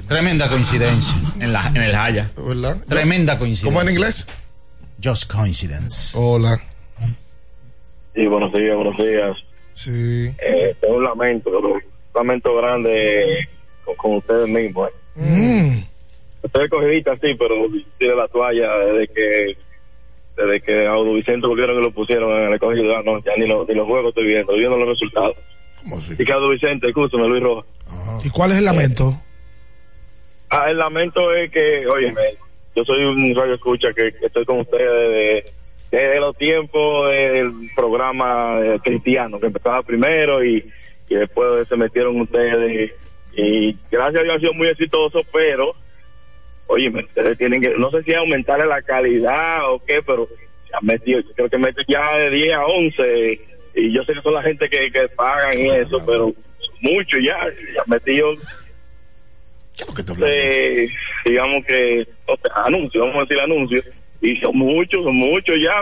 [0.07, 1.15] Tremenda coincidencia.
[1.41, 2.31] En, la, en el Haya.
[2.37, 2.77] ¿Verdad?
[2.89, 3.69] Tremenda coincidencia.
[3.81, 4.29] ¿Cómo en inglés?
[5.03, 6.17] Just coincidence.
[6.17, 6.61] Hola.
[8.15, 9.37] Sí, buenos días, buenos días.
[9.73, 10.27] Sí.
[10.39, 11.83] Eh, es un lamento, un
[12.15, 13.47] lamento grande
[13.85, 14.91] con, con ustedes mismos.
[15.19, 15.85] eh.
[16.43, 17.55] Estoy cogidita, sí, pero
[17.99, 19.57] tire la toalla desde que
[20.37, 23.47] desde que a Vicente volvieron y lo pusieron en el escogido, ya, no, ya ni,
[23.47, 25.37] lo- ni los juegos estoy viendo, estoy viendo los resultados.
[26.19, 27.65] Y que Audo Vicente, escúchame, Luis Rojas.
[28.25, 29.13] ¿Y cuál es el lamento?
[30.51, 32.13] Ah, el lamento es que, oye,
[32.75, 35.53] yo soy un radio escucha que, que estoy con ustedes desde,
[35.91, 40.71] desde los tiempos del programa eh, cristiano, que empezaba primero y,
[41.09, 42.93] y después se metieron ustedes.
[43.35, 45.75] Y gracias a Dios ha sido muy exitoso, pero,
[46.67, 50.29] oye, ustedes tienen que, no sé si aumentarle la calidad o qué, pero
[50.83, 53.41] metido, yo creo que meten ya de 10 a 11.
[53.75, 56.33] Y yo sé que son la gente que, que pagan y eso, pero
[56.81, 57.37] mucho ya,
[57.75, 58.35] ya han metido
[60.25, 60.89] eh,
[61.25, 63.85] digamos que o sea, anuncios, vamos a decir anuncios,
[64.21, 65.81] y son muchos, son muchos ya.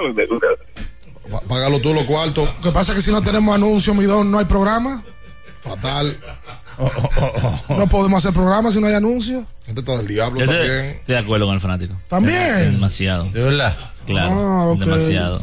[1.49, 2.49] Págalo tú los cuartos.
[2.57, 5.03] Lo que pasa es que si no tenemos anuncios, mi don, no hay programa.
[5.61, 6.18] Fatal.
[7.68, 9.45] No podemos hacer programas si no hay anuncios.
[9.66, 10.64] Gente está del diablo Yo también.
[10.70, 11.95] estoy, estoy de acuerdo con el fanático.
[12.09, 12.72] También.
[12.75, 13.25] Demasiado.
[13.31, 13.77] ¿De verdad?
[14.07, 14.31] Claro.
[14.33, 14.79] Ah, ok.
[14.81, 15.43] Demasiado.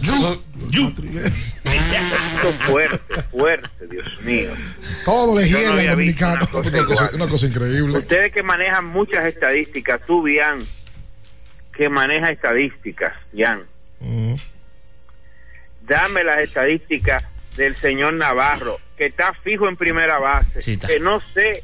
[2.65, 4.51] fuerte, fuerte, Dios mío.
[5.05, 6.33] Todo le Yo no al dominicano.
[6.41, 7.15] una cosa Una cosa, igual.
[7.15, 7.97] una cosa increíble.
[7.99, 10.59] Ustedes que manejan muchas estadísticas, tú, Bian,
[11.75, 13.63] que maneja estadísticas, Jan,
[13.99, 14.33] Mm.
[15.87, 17.23] dame las estadísticas
[17.55, 21.63] del señor Navarro, que está fijo en primera base, Sí, que no sé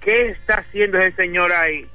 [0.00, 1.86] qué está haciendo ese señor ahí.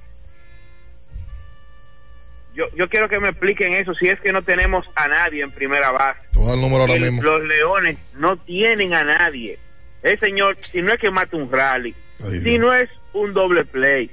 [2.55, 5.51] Yo, yo quiero que me expliquen eso, si es que no tenemos a nadie en
[5.51, 6.19] primera base.
[6.35, 7.23] El número ahora Que mismo.
[7.23, 9.57] Los leones no tienen a nadie.
[10.03, 13.65] El señor, si no es que mata un rally, Ay, si no es un doble
[13.65, 14.11] play,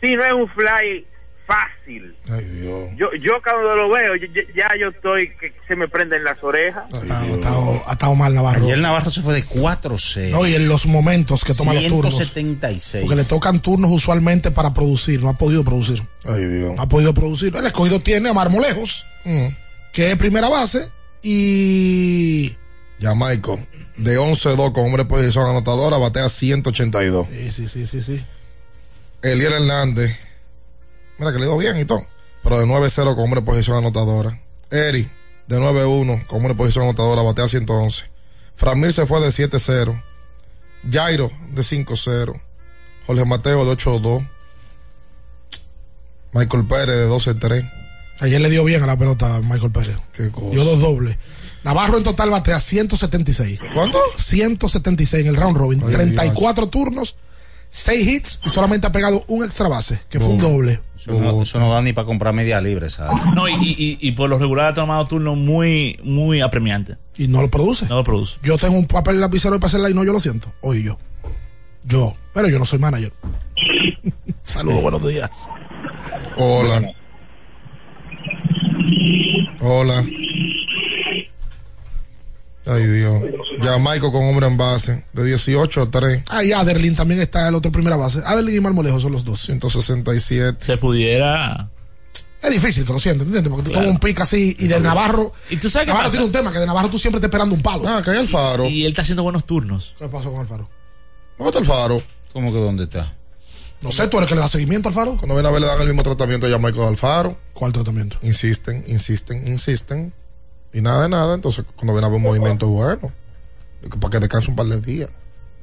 [0.00, 1.06] si no es un fly
[1.46, 2.16] fácil.
[2.28, 2.90] Ay, Dios.
[2.96, 6.84] Yo, yo cuando lo veo, yo- ya yo estoy que se me prenden las orejas.
[7.10, 8.64] Ha estado, ha estado mal Navarro.
[8.64, 10.30] Ayer Navarro se fue de 4-6.
[10.30, 12.14] No, y en los momentos que toma los turnos.
[12.14, 13.02] 176.
[13.04, 15.22] Porque le tocan turnos usualmente para producir.
[15.22, 16.02] No ha podido producir.
[16.24, 16.74] Ay, Dios.
[16.74, 17.54] No ha podido producir.
[17.56, 19.06] El escogido tiene a Marmolejos,
[19.92, 20.88] que es primera base.
[21.22, 22.56] Y.
[23.00, 23.58] Jamaico,
[23.96, 27.26] de 11-2 con hombre de posición anotadora, batea 182.
[27.30, 28.02] Sí, sí, sí, sí.
[28.02, 28.24] sí.
[29.22, 30.16] Eliel Hernández,
[31.22, 32.04] mira que le dio bien y todo,
[32.42, 34.40] pero de 9-0 con de posición anotadora.
[34.70, 35.08] Eri,
[35.46, 38.04] de 9-1 con de posición anotadora, batea 111.
[38.56, 40.02] Framir se fue de 7-0.
[40.90, 42.40] Jairo, de 5-0.
[43.06, 44.28] Jorge Mateo, de 8-2.
[46.32, 47.70] Michael Pérez, de 12-3.
[48.20, 49.96] Ayer le dio bien a la pelota a Michael Pérez.
[50.12, 50.50] Qué cosa.
[50.50, 51.18] Dio dos dobles.
[51.62, 53.60] Navarro en total batea 176.
[53.72, 54.00] ¿Cuánto?
[54.16, 55.82] 176 en el round robin.
[55.86, 57.16] Ay, 34 turnos,
[57.72, 60.80] 6 hits y solamente ha pegado un extra base, que fue un doble.
[60.94, 63.18] Eso no, eso no da ni para comprar media libre, ¿sabes?
[63.34, 66.98] No, y, y, por lo regular ha tomado turnos muy, muy apremiantes.
[67.16, 67.86] Y no lo produce.
[67.88, 68.38] No lo produce.
[68.42, 70.52] Yo tengo un papel lapicero para hacerla y no yo lo siento.
[70.60, 70.98] Hoy yo.
[71.84, 72.12] Yo.
[72.34, 73.12] Pero yo no soy manager.
[74.44, 75.48] Saludos, buenos días.
[76.36, 76.92] Hola.
[79.60, 80.04] Hola.
[82.64, 83.22] Ay, Dios.
[83.60, 86.22] Jamaico con hombre en base, de 18 a 3.
[86.28, 88.20] Ah, y Aderlin también está el otro primera base.
[88.24, 89.40] Aderlin y Marmolejo son los dos.
[89.40, 90.64] 167.
[90.64, 91.68] Se pudiera.
[92.40, 93.50] Es difícil que lo sientas, ¿entiendes?
[93.50, 93.86] Porque tú Claro.
[93.86, 95.32] tomas un pick así y de Navarro.
[95.50, 97.54] Y tú sabes qué Navarro tiene un tema, que de Navarro tú siempre estás esperando
[97.54, 97.84] un palo.
[97.86, 98.66] Ah, que hay Alfaro.
[98.68, 99.94] Y él está haciendo buenos turnos.
[99.98, 100.68] ¿Qué pasó con Alfaro?
[101.38, 102.02] ¿Dónde está Alfaro?
[102.32, 103.14] ¿Cómo que dónde está?
[103.80, 105.16] No sé, tú eres el que le da seguimiento al Faro.
[105.16, 107.36] Cuando viene a ver le dan el mismo tratamiento a Jamaico de Alfaro.
[107.52, 108.16] ¿Cuál tratamiento?
[108.22, 110.12] Insisten, insisten, insisten.
[110.72, 111.34] Y nada de nada.
[111.34, 113.12] Entonces, cuando viene a ver un movimiento bueno,
[114.00, 115.10] para que descanse un par de días.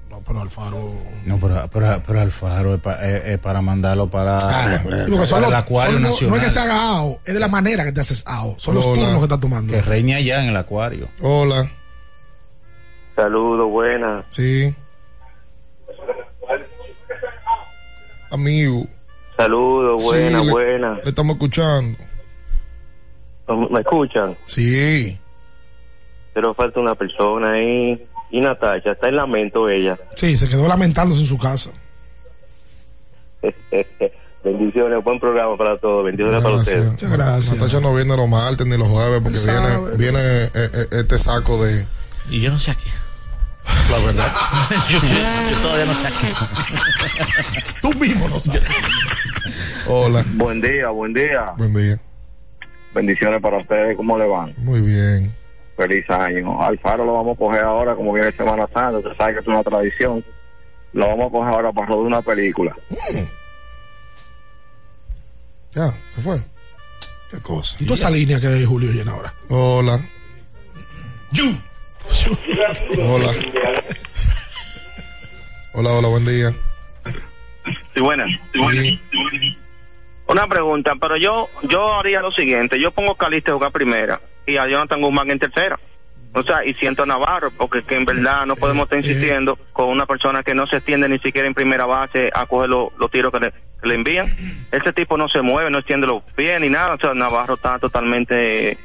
[0.09, 0.93] No, pero Alfaro.
[1.25, 4.41] No, pero, pero, pero Alfaro es, pa- es- es para mandarlo para,
[5.25, 6.37] son los- el Acuario son- Nacional.
[6.39, 8.55] no es que te haga AO, es de la manera que te haces AO.
[8.57, 8.95] Son los Hola.
[9.01, 9.71] turnos que estás tomando.
[9.73, 11.07] Que reine allá en el Acuario.
[11.21, 11.69] Hola.
[13.15, 14.25] Saludos, buenas.
[14.29, 14.73] Sí.
[18.31, 18.85] Amigo.
[19.37, 20.53] Saludos, buenas, Sí.
[21.03, 21.97] Le estamos escuchando.
[23.55, 24.37] ¿Me escuchan?
[24.45, 25.19] Sí.
[26.33, 28.05] Pero falta una persona ahí.
[28.31, 29.97] Y Natacha, está en lamento ella.
[30.15, 31.71] Sí, se quedó lamentándose en su casa.
[34.43, 36.05] Bendiciones, buen programa para todos.
[36.05, 36.91] Bendiciones para ustedes.
[36.91, 37.55] Muchas gracias.
[37.55, 41.63] Natacha no viene los martes ni los jueves porque viene, viene eh, eh, este saco
[41.63, 41.85] de.
[42.29, 42.89] Y yo no sé a qué.
[43.91, 44.33] La verdad.
[44.89, 47.81] yo, yo todavía no sé a qué.
[47.81, 48.63] Tú mismo no sabes.
[49.87, 50.23] Hola.
[50.33, 51.53] Buen día, buen día.
[51.57, 51.99] Buen día.
[52.93, 53.95] Bendiciones para ustedes.
[53.95, 54.53] ¿Cómo le van?
[54.57, 55.33] Muy bien.
[55.77, 56.61] Feliz año.
[56.61, 58.97] Alfaro lo vamos a coger ahora, como viene Semana Santa.
[58.97, 60.23] Usted sabe que es una tradición.
[60.93, 62.75] Lo vamos a coger ahora para rodar una película.
[65.73, 66.41] Ya, se fue.
[67.29, 67.77] Qué cosa.
[67.79, 69.33] Y toda esa línea que Julio llena ahora.
[69.49, 69.99] Hola.
[72.97, 73.33] Hola.
[75.73, 76.53] Hola, hola, buen día.
[77.93, 78.27] Sí, buenas.
[78.53, 78.99] Sí.
[80.29, 82.79] Una pregunta, pero yo yo haría lo siguiente.
[82.79, 85.77] Yo pongo a Caliste a jugar primera y a Jonathan Guzmán en tercera.
[86.33, 89.89] O sea, y siento a Navarro, porque que en verdad no podemos estar insistiendo con
[89.89, 93.09] una persona que no se extiende ni siquiera en primera base a coger lo- los
[93.09, 94.27] tiros que le, que le envían.
[94.71, 96.93] Ese tipo no se mueve, no extiende los pies ni nada.
[96.93, 98.77] O sea, Navarro está totalmente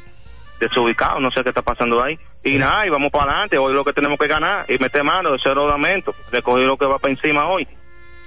[0.58, 2.18] desubicado, no sé qué está pasando ahí.
[2.42, 3.58] Y nada, y vamos para adelante.
[3.58, 6.14] Hoy lo que tenemos que ganar y meter mano de cero lamento.
[6.32, 7.68] Le cogí lo que va para encima hoy.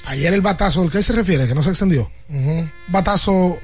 [0.08, 1.48] Ayer el batazo, ¿al qué se refiere?
[1.48, 2.10] Que no se extendió.
[2.88, 3.58] Batazo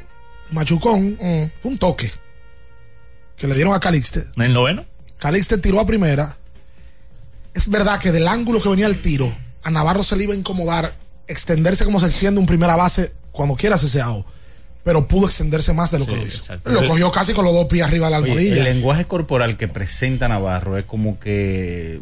[0.51, 1.17] machucón,
[1.59, 2.11] fue un toque
[3.37, 4.25] que le dieron a Calixte.
[4.35, 4.85] ¿En el noveno?
[5.19, 6.37] Calixte tiró a primera.
[7.53, 9.33] Es verdad que del ángulo que venía el tiro,
[9.63, 10.95] a Navarro se le iba a incomodar
[11.27, 14.01] extenderse como se extiende un primera base cuando quieras ese.
[14.83, 16.53] Pero pudo extenderse más de lo que lo hizo.
[16.65, 18.57] Lo cogió casi con los dos pies arriba de la almohadilla.
[18.57, 22.01] el lenguaje corporal que presenta Navarro es como que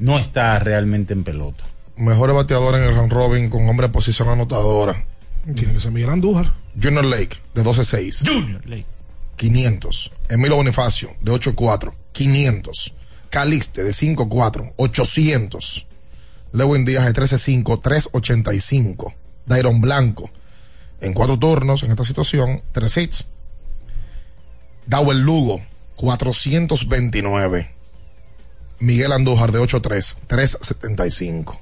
[0.00, 1.64] no está realmente en pelota.
[2.00, 5.04] Mejores bateadores en el round robin con hombre de posición anotadora.
[5.54, 6.50] Tiene que ser Miguel Andújar.
[6.80, 8.26] Junior Lake, de 12-6.
[8.26, 8.86] Junior Lake.
[9.36, 10.10] 500.
[10.30, 12.94] Emilio Bonifacio, de 8-4, 500.
[13.28, 15.86] Calixte, de 5-4, 800.
[16.52, 19.14] Lewin Díaz, de 13-5, 385.
[19.44, 20.30] Dairon Blanco,
[21.02, 23.28] en cuatro turnos en esta situación, 3 hits.
[24.86, 25.60] Dawel Lugo,
[25.96, 27.74] 429.
[28.78, 31.58] Miguel Andújar de 8-3, 3-75.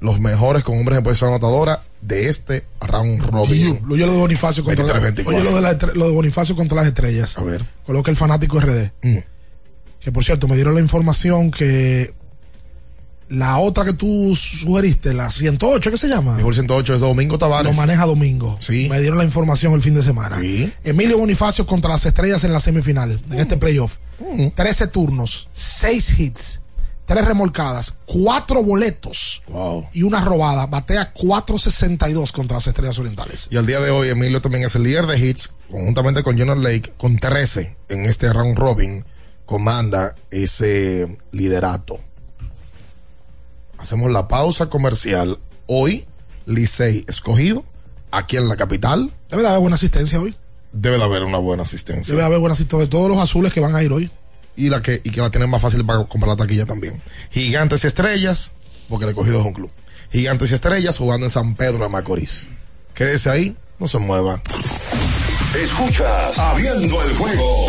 [0.00, 3.82] Los mejores con hombres en posición anotadora de este round robin.
[3.90, 5.40] Oye lo de Bonifacio contra 23, la- 24.
[5.42, 7.36] oye lo de, la estre- lo de Bonifacio contra las estrellas.
[7.36, 7.64] A ver.
[7.84, 8.92] Coloca el fanático RD.
[9.02, 9.16] Mm.
[10.00, 12.14] Que por cierto, me dieron la información que
[13.28, 16.36] la otra que tú sugeriste, la 108, ¿qué se llama?
[16.36, 17.70] Mejor 108 es Domingo Tavares.
[17.72, 18.56] Lo maneja Domingo.
[18.60, 18.86] Sí.
[18.88, 20.40] Me dieron la información el fin de semana.
[20.40, 20.72] Sí.
[20.84, 23.96] Emilio Bonifacio contra las estrellas en la semifinal, en este playoff.
[24.20, 24.48] Mm.
[24.54, 26.60] 13 turnos, 6 hits,
[27.08, 29.86] 3 remolcadas, 4 boletos Wow.
[29.94, 30.66] y una robada.
[30.66, 33.48] Batea 4.62 contra las estrellas orientales.
[33.50, 36.62] Y al día de hoy, Emilio también es el líder de hits, conjuntamente con Jonathan
[36.62, 39.04] Lake, con 13 en este round robin.
[39.46, 41.98] Comanda ese liderato.
[43.78, 45.38] Hacemos la pausa comercial.
[45.66, 46.06] Hoy,
[46.44, 47.64] Licey escogido,
[48.10, 49.12] aquí en la capital.
[49.30, 50.34] Debe de haber buena asistencia hoy.
[50.72, 52.12] Debe de haber una buena asistencia.
[52.12, 54.10] Debe de haber buena asistencia de todos los azules que van a ir hoy.
[54.58, 57.00] Y la que y que la tienen más fácil para comprar la taquilla también.
[57.30, 58.52] Gigantes y Estrellas,
[58.88, 59.70] porque el escogido es un club.
[60.12, 62.48] Gigantes y Estrellas jugando en San Pedro de Macorís.
[62.94, 64.42] Quédese ahí, no se mueva.
[65.54, 67.68] Escuchas Abriendo el juego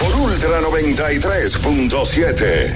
[0.00, 2.72] por Ultra 93.7.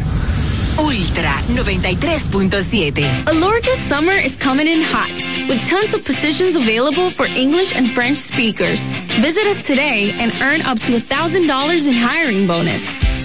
[0.78, 3.26] Ultra 93.7.
[3.26, 5.10] Alorca's summer is coming in hot,
[5.48, 8.78] with tons of positions available for English and French speakers.
[9.20, 13.05] Visit us today and earn up to $1,000 in hiring bonus.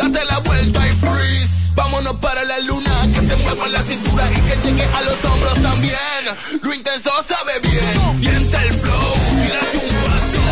[0.00, 1.72] Date la vuelta y freeze.
[1.74, 3.06] Vámonos para la luna.
[3.12, 6.22] Que se mueva la cintura y que llegue a los hombros también.
[6.62, 8.18] Lo intenso sabe bien.
[8.18, 9.14] Siente el flow.
[9.42, 10.42] Tírate un paso.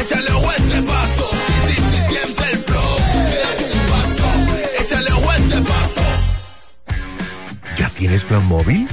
[0.00, 1.30] Échale a este paso.
[1.66, 1.74] Sí,
[2.10, 2.96] siente el flow.
[3.26, 4.28] Tírate un paso.
[4.80, 6.02] Échale a este paso.
[7.76, 8.88] ¿Ya tienes plan móvil?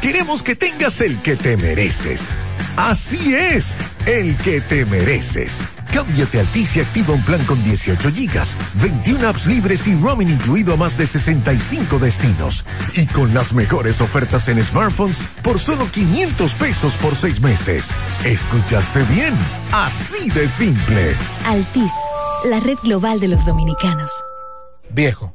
[0.00, 2.36] Queremos que tengas el que te mereces.
[2.76, 5.68] Así es, el que te mereces.
[5.92, 10.30] Cámbiate a Altis y activa un plan con 18 gigas, 21 apps libres y roaming
[10.30, 12.64] incluido a más de 65 destinos.
[12.94, 17.94] Y con las mejores ofertas en smartphones por solo 500 pesos por seis meses.
[18.24, 19.36] ¿Escuchaste bien?
[19.72, 21.16] Así de simple.
[21.44, 21.92] Altis,
[22.44, 24.10] la red global de los dominicanos.
[24.90, 25.34] Viejo,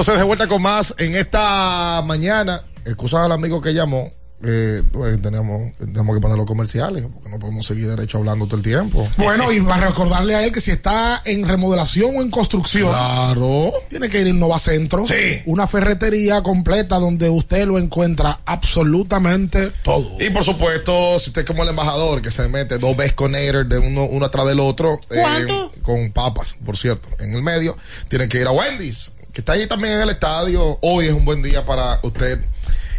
[0.00, 2.62] entonces de vuelta con más en esta mañana.
[2.86, 4.10] Excusa al amigo que llamó.
[4.42, 8.56] Eh, pues, tenemos, tenemos que poner los comerciales porque no podemos seguir derecho hablando todo
[8.56, 9.06] el tiempo.
[9.18, 13.70] Bueno, y para recordarle a él que si está en remodelación o en construcción, claro,
[13.90, 15.42] tiene que ir a Nova Centro, sí.
[15.44, 20.16] una ferretería completa donde usted lo encuentra absolutamente todo.
[20.18, 23.78] Y por supuesto, si usted es como el embajador que se mete dos Baconators de
[23.78, 25.72] uno, uno atrás del otro, ¿Cuánto?
[25.74, 27.76] Eh, con papas, por cierto, en el medio,
[28.08, 30.78] tiene que ir a Wendy's que está ahí también en el estadio.
[30.82, 32.40] Hoy es un buen día para usted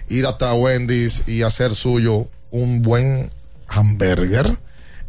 [0.10, 3.30] ir hasta Wendy's y hacer suyo un buen
[3.68, 4.58] hamburger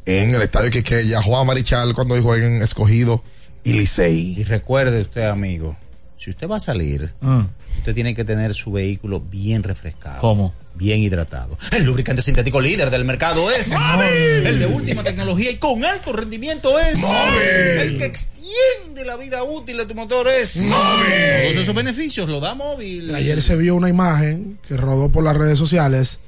[0.07, 3.23] en el estadio que ya Juan Marichal cuando jueguen escogido
[3.65, 4.35] y Licey.
[4.39, 5.77] Y recuerde usted, amigo,
[6.23, 7.43] si usted va a salir, Mm.
[7.79, 10.21] usted tiene que tener su vehículo bien refrescado.
[10.21, 10.55] ¿Cómo?
[10.75, 11.59] Bien hidratado.
[11.73, 14.47] El lubricante sintético líder del mercado es Móvil.
[14.47, 17.41] el de última tecnología y con alto rendimiento es Móvil.
[17.81, 21.43] el que extiende la vida útil de tu motor es Móvil.
[21.51, 23.15] Todos esos beneficios lo da móvil.
[23.15, 26.21] Ayer se vio una imagen que rodó por las redes sociales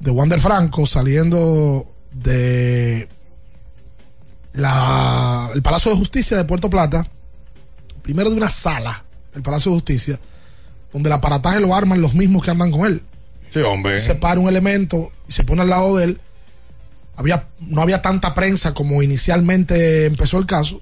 [0.00, 3.08] de Wander Franco saliendo de
[4.52, 7.06] la, el Palacio de Justicia de Puerto Plata,
[8.10, 10.20] primero de una sala del Palacio de Justicia,
[10.92, 13.04] donde el aparataje lo arman los mismos que andan con él.
[13.50, 14.00] Sí, hombre.
[14.00, 16.20] Se para un elemento y se pone al lado de él.
[17.14, 20.80] Había, no había tanta prensa como inicialmente empezó el caso.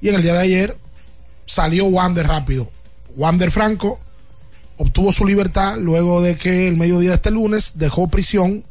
[0.00, 0.76] Y en el día de ayer
[1.46, 2.70] salió Wander rápido.
[3.16, 3.98] Wander Franco
[4.76, 8.64] obtuvo su libertad luego de que el mediodía de este lunes dejó prisión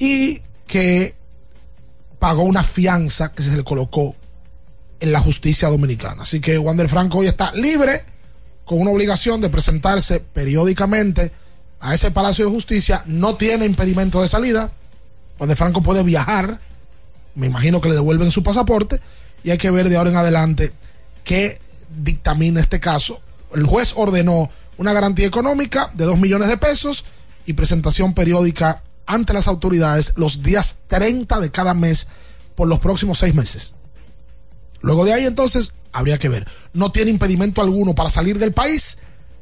[0.00, 1.14] y que
[2.18, 4.16] pagó una fianza que se le colocó
[5.04, 6.22] en la justicia dominicana.
[6.22, 8.04] Así que Wander Franco hoy está libre
[8.64, 11.30] con una obligación de presentarse periódicamente
[11.78, 13.02] a ese Palacio de Justicia.
[13.04, 14.72] No tiene impedimento de salida.
[15.38, 16.58] Wander Franco puede viajar.
[17.34, 18.98] Me imagino que le devuelven su pasaporte
[19.42, 20.72] y hay que ver de ahora en adelante
[21.22, 21.60] qué
[22.02, 23.20] dictamina este caso.
[23.54, 27.04] El juez ordenó una garantía económica de 2 millones de pesos
[27.44, 32.08] y presentación periódica ante las autoridades los días 30 de cada mes
[32.54, 33.74] por los próximos seis meses.
[34.84, 36.46] Luego de ahí entonces habría que ver.
[36.74, 38.98] No tiene impedimento alguno para salir del país,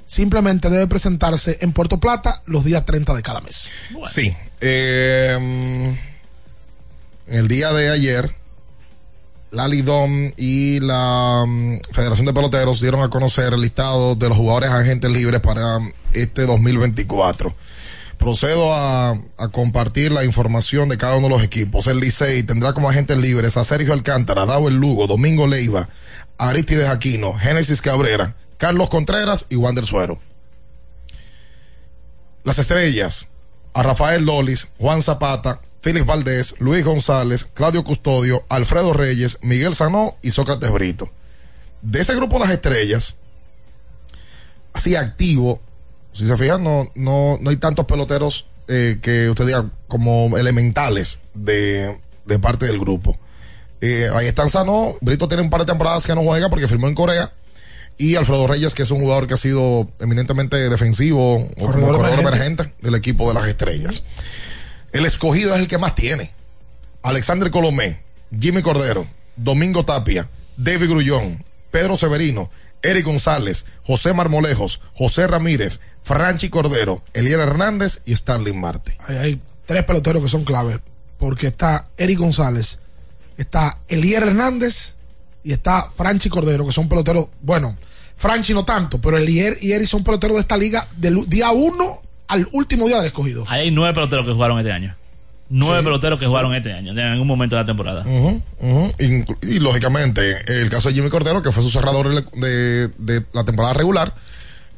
[0.06, 3.68] simplemente debe presentarse en Puerto Plata los días 30 de cada mes.
[4.06, 4.32] Sí.
[4.60, 5.98] Eh,
[7.26, 8.36] el día de ayer,
[9.50, 14.38] la Lidom y la um, Federación de Peloteros dieron a conocer el listado de los
[14.38, 15.78] jugadores agentes libres para
[16.12, 17.52] este 2024.
[18.22, 19.18] Procedo a,
[19.50, 21.88] compartir la información de cada uno de los equipos.
[21.88, 25.88] El Licey tendrá como agentes libres a Sergio Alcántara, el Lugo, Domingo Leiva,
[26.38, 30.20] Aristides Aquino, Génesis Cabrera, Carlos Contreras y Wander Suero.
[32.44, 33.28] Las estrellas,
[33.74, 40.16] a Rafael Lolis, Juan Zapata, Félix Valdés, Luis González, Claudio Custodio, Alfredo Reyes, Miguel Sanó
[40.22, 41.10] y Sócrates Brito.
[41.80, 43.16] De ese grupo las estrellas,
[44.74, 45.60] así activo,
[46.12, 51.20] si se fijan, no, no, no hay tantos peloteros eh, que usted diga como elementales
[51.34, 53.18] de, de parte del grupo.
[53.80, 56.88] Eh, ahí están Sanó, Brito tiene un par de temporadas que no juega porque firmó
[56.88, 57.32] en Corea.
[57.98, 61.96] Y Alfredo Reyes, que es un jugador que ha sido eminentemente defensivo o como Corredor
[61.96, 62.62] corredor emergente.
[62.62, 64.02] emergente del equipo de las estrellas.
[64.92, 66.30] El escogido es el que más tiene.
[67.02, 68.02] Alexander Colomé,
[68.38, 69.06] Jimmy Cordero,
[69.36, 72.50] Domingo Tapia, David Grullón, Pedro Severino,
[72.82, 78.98] Eric González, José Marmolejos, José Ramírez, Franchi Cordero, Eliana Hernández y Stanley Marte.
[79.06, 80.80] Ahí hay tres peloteros que son claves.
[81.18, 82.80] Porque está Eric González,
[83.36, 84.96] está Elier Hernández
[85.44, 87.76] y está Franchi Cordero, que son peloteros, bueno,
[88.16, 92.02] Franchi no tanto, pero Elier y Eric son peloteros de esta liga del día uno
[92.26, 93.44] al último día del escogido.
[93.48, 94.96] Ahí hay nueve peloteros que jugaron este año.
[95.54, 98.04] Nueve Sí, peloteros que jugaron este año, en algún momento de la temporada.
[98.98, 103.74] Y, lógicamente, el caso de Jimmy Cordero, que fue su cerrador de, de la temporada
[103.74, 104.14] regular,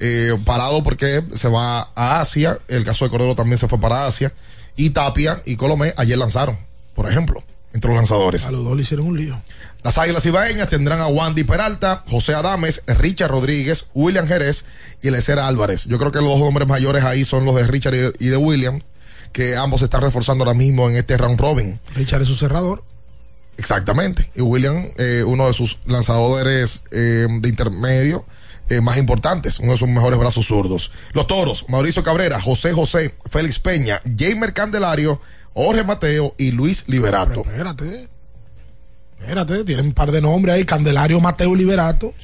[0.01, 2.59] eh, parado porque se va a Asia.
[2.69, 4.33] El caso de Cordero también se fue para Asia.
[4.77, 6.59] Y Tapia y Colomé ayer lanzaron,
[6.95, 8.45] por ejemplo, entre los lanzadores.
[8.47, 9.41] A los dos le hicieron un lío.
[9.85, 14.65] Las Águilas Ibaeñas tendrán a Wandy Peralta, José Adames, Richard Rodríguez, William Jerez
[15.03, 15.85] y Elecer Álvarez.
[15.85, 18.81] Yo creo que los dos hombres mayores ahí son los de Richard y de William,
[19.35, 21.81] que ambos se están reforzando ahora mismo en este round robin.
[21.97, 22.85] Richard es su cerrador.
[23.59, 24.31] Exactamente.
[24.35, 28.25] Y William, eh, uno de sus lanzadores eh, de intermedio
[28.71, 30.93] eh, más importantes, uno de sus mejores brazos zurdos.
[31.13, 35.21] Los toros, Mauricio Cabrera, José José, Félix Peña, Jamer Candelario,
[35.53, 37.41] Jorge Mateo y Luis Liberato.
[37.41, 38.09] Espérate.
[39.21, 40.65] Espérate, tienen un par de nombres ahí.
[40.65, 42.15] Candelario, Mateo y Liberato.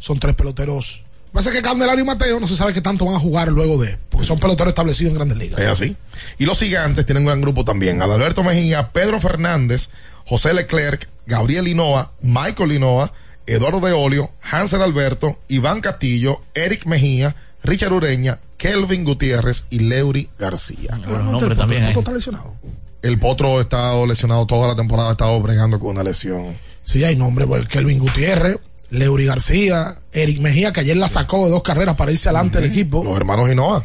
[0.00, 1.04] Son tres peloteros.
[1.32, 3.98] Pasa que Candelario y Mateo no se sabe qué tanto van a jugar luego de.
[4.08, 5.60] Porque son peloteros establecidos en grandes ligas.
[5.60, 5.96] Es así.
[6.38, 8.00] Y los gigantes tienen un gran grupo también.
[8.02, 9.90] Adalberto Mejía, Pedro Fernández,
[10.26, 13.12] José Leclerc, Gabriel Linoa, Michael Linoa,
[13.46, 20.28] Eduardo de Olio, Hansel Alberto, Iván Castillo, Eric Mejía, Richard Ureña, Kelvin Gutiérrez y Leury
[20.38, 20.98] García.
[21.06, 21.94] Nombres también ahí.
[21.96, 22.54] está lesionado.
[23.00, 26.58] El potro ha estado lesionado toda la temporada, ha estado bregando con una lesión.
[26.82, 27.46] Sí, hay nombres.
[27.46, 28.58] Pues, Kelvin Gutiérrez,
[28.90, 32.70] Leury García, Eric Mejía, que ayer la sacó de dos carreras para irse adelante del
[32.70, 33.04] equipo.
[33.04, 33.84] Los hermanos Hinoa.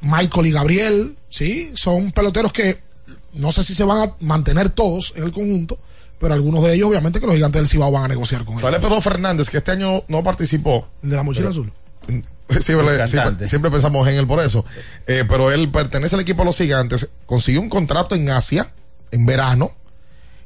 [0.00, 2.80] Michael y Gabriel, sí, son peloteros que
[3.34, 5.78] no sé si se van a mantener todos en el conjunto,
[6.18, 8.76] pero algunos de ellos, obviamente, que los gigantes del Cibao van a negociar con Sale
[8.78, 8.88] ellos.
[8.88, 10.88] Pedro Fernández, que este año no participó.
[11.02, 11.72] El de la mochila Pero- azul.
[12.60, 14.64] Siempre, siempre- siempre pensamos en él por eso.
[15.08, 18.70] Eh, pero él pertenece al equipo de los gigantes, consiguió un contrato en Asia,
[19.10, 19.72] en verano,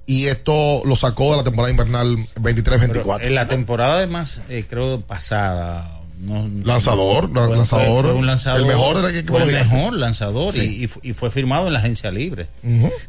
[0.07, 3.25] y esto lo sacó de la temporada invernal 23-24.
[3.25, 5.97] En la temporada además, eh, creo pasada.
[6.21, 9.95] no- Lanzador, fue- lanzador, fue un lanzador el mejor del equipo fue de el mejor
[9.95, 10.61] lanzador Sí.
[10.81, 12.47] y, y fu- y fue firmado en la agencia libre.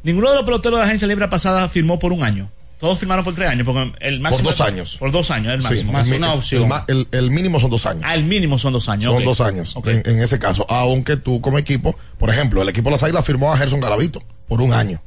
[0.03, 2.49] Ninguno de los peloteros de la agencia libre pasada firmó por un año.
[2.79, 4.49] Todos firmaron por tres años, porque el máximo.
[4.49, 4.95] dos años.
[4.97, 5.99] Por dos años, el Sí, máximo.
[5.99, 8.03] el mi- El, ma- el- el mínimo son dos años.
[8.05, 9.13] Ah, el mínimo son dos años.
[9.13, 10.65] Son dos años en ese caso.
[10.69, 14.23] Aunque tú como equipo, por ejemplo, el equipo de las Águilas firmó a Gerson Garavito
[14.47, 15.01] por un año.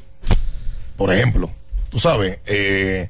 [0.97, 1.51] Por ejemplo,
[1.95, 3.09] tú sabes, eh,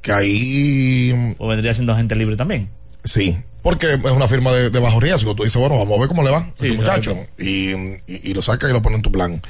[0.00, 1.34] que ahí...
[1.38, 2.68] O vendría siendo agente libre también.
[3.02, 5.34] Sí, porque es una firma de, de bajo riesgo.
[5.34, 7.16] Tú dices, bueno, vamos a ver cómo le va a este muchacho.
[7.36, 7.72] y-
[8.06, 9.42] y lo saca y lo pone en tu plan.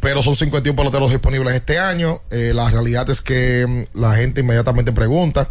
[0.00, 2.20] Pero son 51 peloteros disponibles este año.
[2.32, 3.64] Eh, la realidad es que
[3.94, 5.48] mm, la gente inmediatamente pregunta.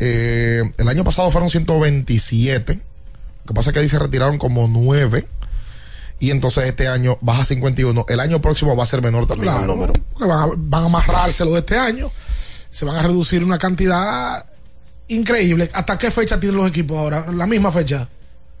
[0.00, 2.72] Eh, el año pasado fueron 127.
[2.74, 5.26] Lo que pasa es que ahí se retiraron como 9.
[6.20, 8.06] Y entonces este año baja a 51.
[8.08, 9.92] El año próximo va a ser menor también el Claro, número.
[10.12, 12.10] porque van a, van a amarrárselo de este año.
[12.70, 14.44] Se van a reducir una cantidad
[15.08, 15.70] increíble.
[15.74, 17.26] ¿Hasta qué fecha tienen los equipos ahora?
[17.32, 18.08] La misma fecha.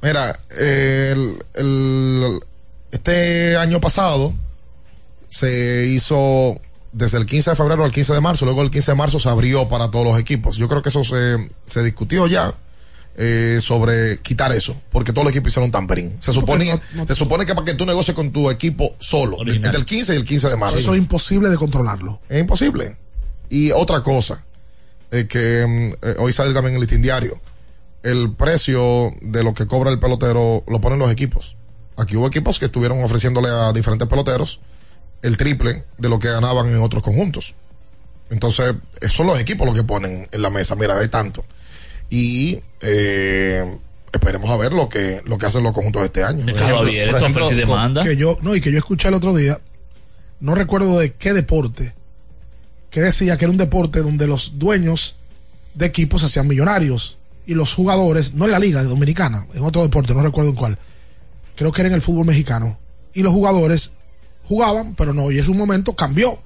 [0.02, 2.40] Mira, el, el-
[2.90, 4.34] este año pasado
[5.28, 6.60] se hizo
[6.92, 9.28] desde el 15 de febrero al 15 de marzo, luego el 15 de marzo se
[9.28, 10.56] abrió para todos los equipos.
[10.56, 12.54] Yo creo que eso se, se discutió ya
[13.16, 16.16] eh, sobre quitar eso, porque todos los equipos hicieron tampering.
[16.18, 19.66] Se supone, se supone que para que tú negocies con tu equipo solo, Original.
[19.66, 20.76] entre el 15 y el 15 de marzo.
[20.76, 22.20] Eso es imposible de controlarlo.
[22.28, 22.96] Es imposible.
[23.48, 24.44] Y otra cosa,
[25.10, 27.40] eh, que mm, eh, hoy sale también el listín diario.
[28.02, 31.56] El precio de lo que cobra el pelotero lo ponen los equipos.
[31.96, 34.60] Aquí hubo equipos que estuvieron ofreciéndole a diferentes peloteros
[35.22, 37.54] el triple de lo que ganaban en otros conjuntos.
[38.30, 38.74] Entonces,
[39.08, 40.74] son los equipos los que ponen en la mesa.
[40.74, 41.44] Mira, hay tanto.
[42.10, 43.78] Y eh,
[44.12, 46.44] esperemos a ver lo que, lo que hacen los conjuntos este año.
[48.04, 49.58] Que yo, no, y que yo escuché el otro día,
[50.40, 51.94] no recuerdo de qué deporte,
[52.90, 55.16] que decía que era un deporte donde los dueños
[55.74, 59.82] de equipos se hacían millonarios y los jugadores, no en la liga dominicana, en otro
[59.82, 60.78] deporte, no recuerdo en cuál,
[61.56, 62.78] creo que era en el fútbol mexicano,
[63.12, 63.92] y los jugadores
[64.44, 66.38] jugaban, pero no, y en un momento cambió.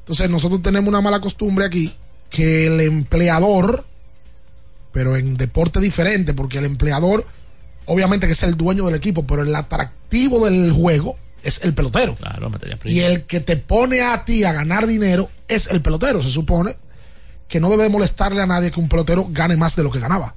[0.00, 1.94] Entonces nosotros tenemos una mala costumbre aquí,
[2.30, 3.84] que el empleador,
[4.94, 7.26] pero en deporte diferente, porque el empleador,
[7.84, 12.14] obviamente que es el dueño del equipo, pero el atractivo del juego es el pelotero.
[12.14, 16.22] Claro, materia Y el que te pone a ti a ganar dinero es el pelotero.
[16.22, 16.76] Se supone
[17.48, 19.98] que no debe de molestarle a nadie que un pelotero gane más de lo que
[19.98, 20.36] ganaba.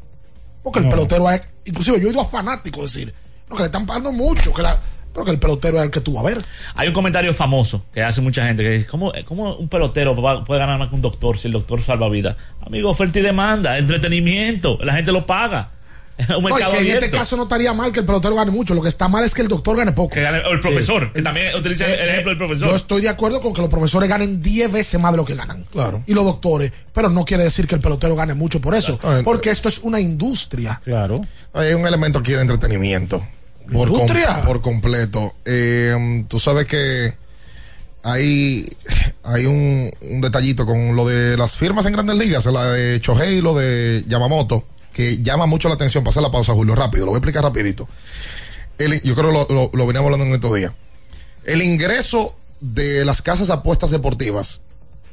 [0.63, 3.13] Porque el pelotero es, inclusive yo he ido a fanáticos decir,
[3.47, 4.81] no, que le están pagando mucho, que la,
[5.17, 6.45] pero que el pelotero es el que tú vas a ver.
[6.75, 10.45] Hay un comentario famoso que hace mucha gente que dice, ¿cómo, cómo un pelotero va-
[10.45, 12.35] puede ganar más que un doctor si el doctor salva vidas?
[12.63, 15.71] Amigo, oferta y demanda, entretenimiento, la gente lo paga.
[16.19, 18.73] un No, mercado que en este caso no estaría mal que el pelotero gane mucho.
[18.75, 20.09] Lo que está mal es que el doctor gane poco.
[20.13, 22.67] Que gane- o el profesor, que también utiliza el, el ejemplo del profesor.
[22.69, 25.33] Yo estoy de acuerdo con que los profesores ganen 10 veces más de lo que
[25.35, 25.63] ganan.
[25.71, 26.03] Claro.
[26.05, 26.71] Y los doctores.
[26.93, 28.99] Pero no quiere decir que el pelotero gane mucho por eso.
[29.23, 30.79] Porque esto es una industria.
[30.83, 31.21] Claro.
[31.53, 33.23] Hay un elemento aquí de entretenimiento.
[33.71, 33.89] Por,
[34.45, 35.35] por completo.
[35.45, 37.13] Eh, tú sabes que
[38.03, 38.65] hay,
[39.23, 43.37] hay un, un detallito con lo de las firmas en grandes ligas, la de Chohei
[43.37, 44.63] y lo de Yamamoto,
[44.93, 46.03] que llama mucho la atención.
[46.03, 47.87] Pasa la pausa, Julio, rápido, lo voy a explicar rapidito.
[48.77, 50.71] El- yo creo que lo, lo, lo veníamos hablando en estos días.
[51.43, 54.61] El ingreso de las casas apuestas deportivas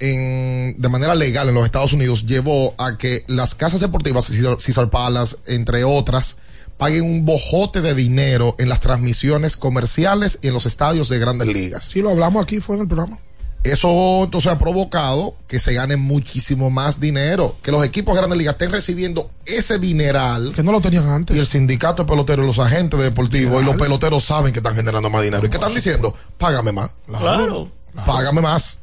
[0.01, 4.29] en, de manera legal en los Estados Unidos llevó a que las casas deportivas,
[4.65, 6.39] Caesar Palace, entre otras,
[6.77, 11.49] paguen un bojote de dinero en las transmisiones comerciales y en los estadios de grandes
[11.49, 11.85] ligas.
[11.85, 13.19] Sí, lo hablamos aquí, fue en el programa.
[13.65, 18.39] Eso entonces ha provocado que se gane muchísimo más dinero, que los equipos de grandes
[18.39, 20.53] ligas estén recibiendo ese dineral.
[20.55, 21.35] Que no lo tenían antes.
[21.35, 25.09] Y el sindicato de peloteros, los agentes deportivos y los peloteros saben que están generando
[25.09, 25.47] más dinero.
[25.47, 26.15] ¿Y qué están diciendo?
[26.37, 26.91] Págame más.
[27.07, 27.71] Claro.
[28.05, 28.81] Págame más.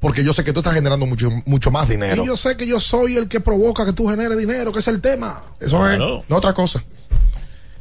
[0.00, 2.22] Porque yo sé que tú estás generando mucho, mucho más dinero.
[2.22, 4.88] Y yo sé que yo soy el que provoca que tú generes dinero, que es
[4.88, 5.42] el tema.
[5.58, 6.20] Eso Claro.
[6.20, 6.82] es, no otra cosa.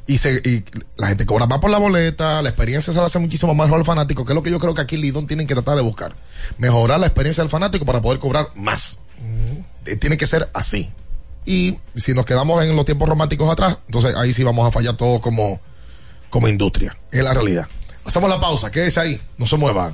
[0.08, 0.64] Y, se, y
[0.96, 3.84] la gente cobra más por la boleta, la experiencia se le hace muchísimo más al
[3.86, 6.16] fanático, que es lo que yo creo que aquí Lidón tienen que tratar de buscar.
[6.58, 9.00] Mejorar la experiencia del fanático para poder cobrar más.
[9.86, 10.90] Eh, tiene que ser así.
[11.46, 14.96] Y si nos quedamos en los tiempos románticos atrás, entonces ahí sí vamos a fallar
[14.98, 15.60] todos como,
[16.30, 16.98] como industria.
[17.12, 17.68] Es la realidad.
[18.06, 19.94] Hacemos la pausa, quédese ahí, no se muevan.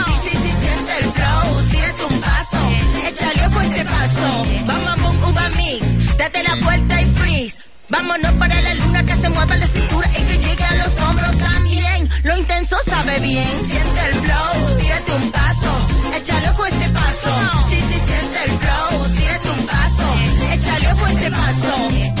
[3.59, 6.17] A este paso, bom, bom, uva mix.
[6.17, 7.57] Date la vuelta y freeze.
[7.89, 11.37] Vámonos para la luna que se mueva la cintura y que llegue a los hombros
[11.37, 12.09] también.
[12.23, 17.31] Lo intenso sabe bien, siente el flow, tírate un paso, échale a este paso.
[17.69, 22.20] Sí, sí, siente el flow, tírate un paso, échale a este paso.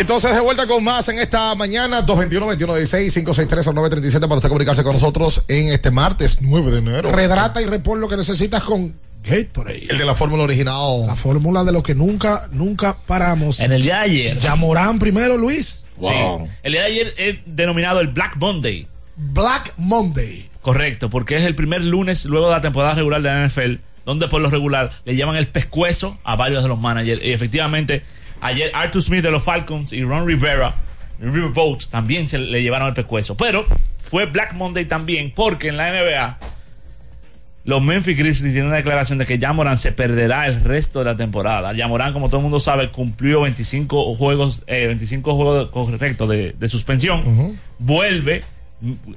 [0.00, 5.68] Entonces de vuelta con más en esta mañana, 221-2116-563-937 para usted comunicarse con nosotros en
[5.68, 7.12] este martes 9 de enero.
[7.12, 9.88] Redrata y repon lo que necesitas con Gatorade.
[9.90, 11.04] El de la fórmula original.
[11.06, 13.60] La fórmula de lo que nunca, nunca paramos.
[13.60, 14.38] En el día de ayer.
[14.38, 15.84] Yamorán primero, Luis.
[16.00, 16.08] Sí.
[16.62, 18.88] El día de ayer es denominado el Black Monday.
[19.16, 20.48] Black Monday.
[20.62, 23.74] Correcto, porque es el primer lunes luego de la temporada regular de la NFL,
[24.06, 27.20] donde por lo regular le llaman el pescuezo a varios de los managers.
[27.22, 28.02] Y efectivamente,
[28.40, 30.74] ayer Arthur Smith de los Falcons y Ron Rivera,
[31.20, 33.36] Riverboat, también se le llevaron el pescuezo.
[33.36, 33.66] Pero
[33.98, 36.38] fue Black Monday también, porque en la NBA
[37.64, 41.16] los Memphis Grizzlies hicieron una declaración de que Jamoran se perderá el resto de la
[41.16, 41.72] temporada.
[41.76, 46.68] Jamoran, como todo el mundo sabe, cumplió 25 juegos, eh, 25 juegos correctos de, de
[46.68, 47.58] suspensión.
[47.78, 48.44] Vuelve,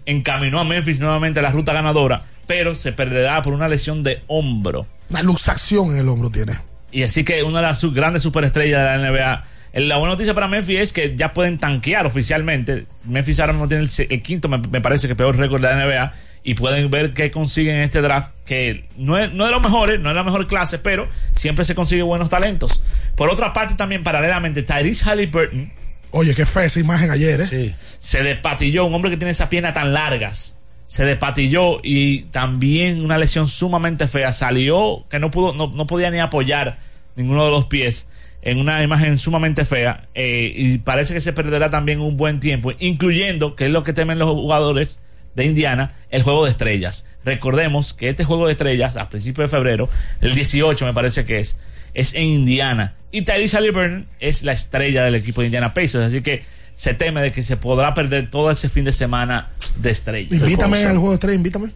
[0.05, 4.21] encaminó a Memphis nuevamente a la ruta ganadora, pero se perderá por una lesión de
[4.27, 4.87] hombro.
[5.09, 6.72] Una luxación en el hombro tiene.
[6.93, 9.43] Y así que una de las sus grandes superestrellas de la NBA.
[9.73, 12.85] La buena noticia para Memphis es que ya pueden tanquear oficialmente.
[13.03, 16.13] Memphis ahora mismo tiene el, quinto, me, me parece que peor récord de la NBA.
[16.43, 19.63] Y pueden ver qué consiguen en este draft, que no es, no es de los
[19.63, 22.83] mejores, no es la mejor clase, pero siempre se consigue buenos talentos.
[23.15, 25.71] Por otra parte, también paralelamente, Tyrese Halliburton.
[26.11, 27.73] Oye, qué fea esa imagen ayer, ¿eh?
[27.97, 30.55] Se despatilló, un hombre que tiene esas piernas tan largas.
[30.85, 34.33] Se despatilló y también una lesión sumamente fea.
[34.33, 36.77] Salió que no pudo, no, no podía ni apoyar
[37.15, 38.07] ninguno de los pies
[38.43, 40.07] en una imagen sumamente fea.
[40.13, 43.93] eh, y parece que se perderá también un buen tiempo, incluyendo, que es lo que
[43.93, 44.99] temen los jugadores
[45.35, 47.05] de Indiana, el juego de estrellas.
[47.25, 49.89] Recordemos que este juego de estrellas, a principios de febrero,
[50.21, 51.57] el 18 me parece que es,
[51.93, 52.93] es en Indiana.
[53.11, 56.43] Y Tyrese Halliburton es la estrella del equipo de Indiana Pacers, así que
[56.75, 60.31] se teme de que se podrá perder todo ese fin de semana de estrellas.
[60.43, 61.71] Invítame al juego de estrella, invítame.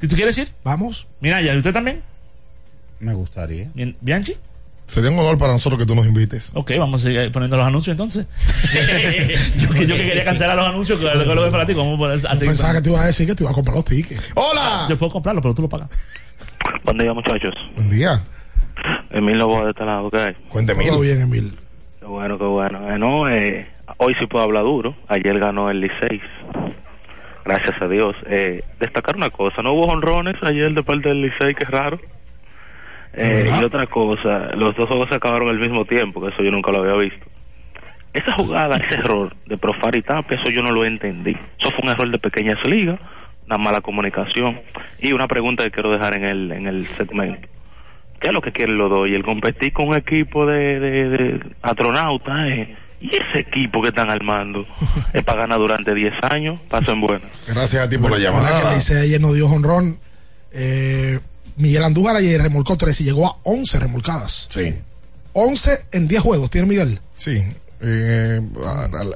[0.00, 0.48] ¿Y tú quieres ir?
[0.62, 1.06] Vamos.
[1.20, 2.02] Mira, ¿y usted también?
[3.00, 3.70] Me gustaría.
[3.74, 4.36] Bien- ¿Bianchi?
[4.86, 6.50] Sería un honor para nosotros que tú nos invites.
[6.52, 8.26] Ok, vamos a seguir poniendo los anuncios entonces.
[9.58, 11.94] yo, que, yo que quería cancelar los anuncios, que lo que lo para ti, vamos
[11.94, 13.76] a poner- a seguir Pensaba que te iba a decir que te iba a comprar
[13.76, 14.22] los tickets.
[14.34, 14.86] ¡Hola!
[14.90, 15.88] Yo puedo comprarlo, pero tú lo pagas.
[16.84, 17.54] Buen día, muchachos.
[17.76, 18.22] Buen día.
[19.10, 20.86] Emil Lobo de este lado, ¿qué Cuénteme.
[20.86, 21.58] Todo bien, Emil.
[22.00, 22.94] Qué bueno, qué bueno.
[22.94, 23.66] Eh, no, eh,
[23.98, 24.94] hoy sí puedo hablar duro.
[25.08, 26.20] Ayer ganó el Licey.
[27.44, 28.16] Gracias a Dios.
[28.26, 32.00] Eh, destacar una cosa, no hubo honrones ayer de parte del Licey, que es raro.
[33.12, 36.50] Eh, y otra cosa, los dos juegos se acabaron al mismo tiempo, que eso yo
[36.50, 37.24] nunca lo había visto.
[38.12, 41.36] Esa jugada, ese error de Profar y Tapia, eso yo no lo entendí.
[41.58, 42.98] Eso fue un error de pequeñas ligas,
[43.46, 44.60] una mala comunicación.
[45.00, 47.48] Y una pregunta que quiero dejar en el, en el segmento.
[48.20, 49.08] ¿Qué es lo que quieren los dos?
[49.08, 53.88] Y el competir con un equipo de, de, de astronautas, eh, y ese equipo que
[53.88, 54.66] están armando
[55.12, 57.30] es para ganar durante 10 años, pasen buenas.
[57.46, 58.70] Gracias a ti por la Ahora que llamada.
[58.70, 59.98] el Licey ayer nos dio jonrón.
[60.52, 61.20] Eh,
[61.56, 64.46] Miguel Andújar ayer remolcó 3 y llegó a 11 remolcadas.
[64.48, 64.74] Sí.
[65.34, 67.00] 11 en 10 juegos, ¿tiene Miguel?
[67.16, 67.44] Sí.
[67.86, 68.40] Eh,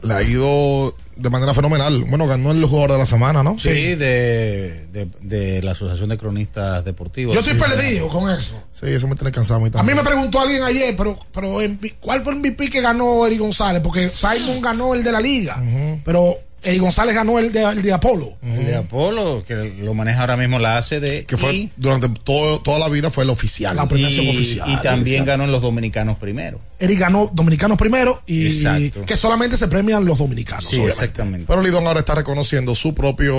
[0.03, 2.05] le ha ido de manera fenomenal.
[2.05, 3.59] Bueno, ganó el jugador de la semana, ¿no?
[3.59, 7.35] Sí, de, de, de la Asociación de Cronistas Deportivos.
[7.35, 7.61] Yo estoy Sí.
[7.61, 8.63] perdido con eso.
[8.73, 9.65] Sí, eso me tiene cansado.
[9.75, 13.27] A mí me preguntó alguien ayer, pero, pero en- ¿cuál fue el MVP que ganó
[13.27, 13.81] Eri González?
[13.83, 15.61] Porque Simon ganó el de la liga,
[16.05, 18.35] pero Eri González ganó el de, el de Apolo.
[18.43, 21.25] El de Apolo, que lo maneja ahora mismo la ACD.
[21.25, 23.77] Que fue y, durante todo, toda la vida fue el oficial.
[23.77, 24.69] La premiación y- oficial.
[24.69, 25.25] y también oficial.
[25.25, 26.61] ganó en los dominicanos primero.
[26.81, 29.07] Eri ganó dominicanos primero y Exacto.
[29.07, 30.65] que solamente se premian los dominicanos.
[30.65, 30.93] Sí, obviamente.
[31.05, 31.47] exactamente.
[31.49, 33.35] Pero Lidón ahora está reconociendo su propio.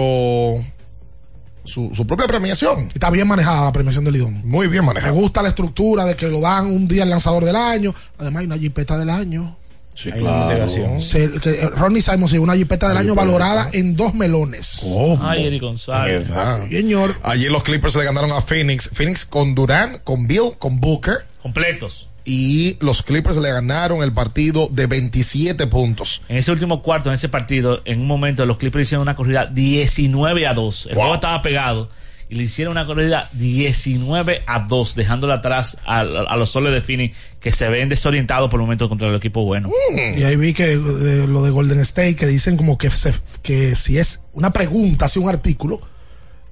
[1.65, 2.89] Su, su propia premiación.
[2.93, 4.41] Está bien manejada la premiación de Lidón.
[4.45, 5.11] Muy bien Me manejada.
[5.11, 7.93] gusta la estructura de que lo dan un día el lanzador del año.
[8.17, 9.55] Además hay una jipeta del año.
[10.01, 11.01] Sí, Hay motivación.
[11.01, 14.79] Se- que, eh, Ronnie Simon se llevó una jipeta del año valorada en dos melones.
[14.83, 15.19] ¿Cómo?
[15.21, 16.25] Ay, Eric González.
[16.69, 17.15] Señor.
[17.23, 18.89] Ayer los Clippers le ganaron a Phoenix.
[18.93, 21.25] Phoenix con Durán, con Bill, con Booker.
[21.41, 22.07] Completos.
[22.23, 26.21] Y los Clippers le ganaron el partido de 27 puntos.
[26.29, 29.47] En ese último cuarto, en ese partido, en un momento los Clippers hicieron una corrida
[29.47, 30.85] 19 a 2.
[30.87, 31.01] El Wow.
[31.03, 31.89] juego estaba pegado
[32.29, 36.81] y le hicieron una corrida 19 a 2, dejándole atrás a, a los soles de
[36.81, 39.69] Phoenix que se ven desorientados por el momento contra el equipo bueno.
[40.17, 43.75] Y ahí vi que eh, lo de Golden State, que dicen como que, se- que
[43.75, 45.81] si es una pregunta, si un artículo,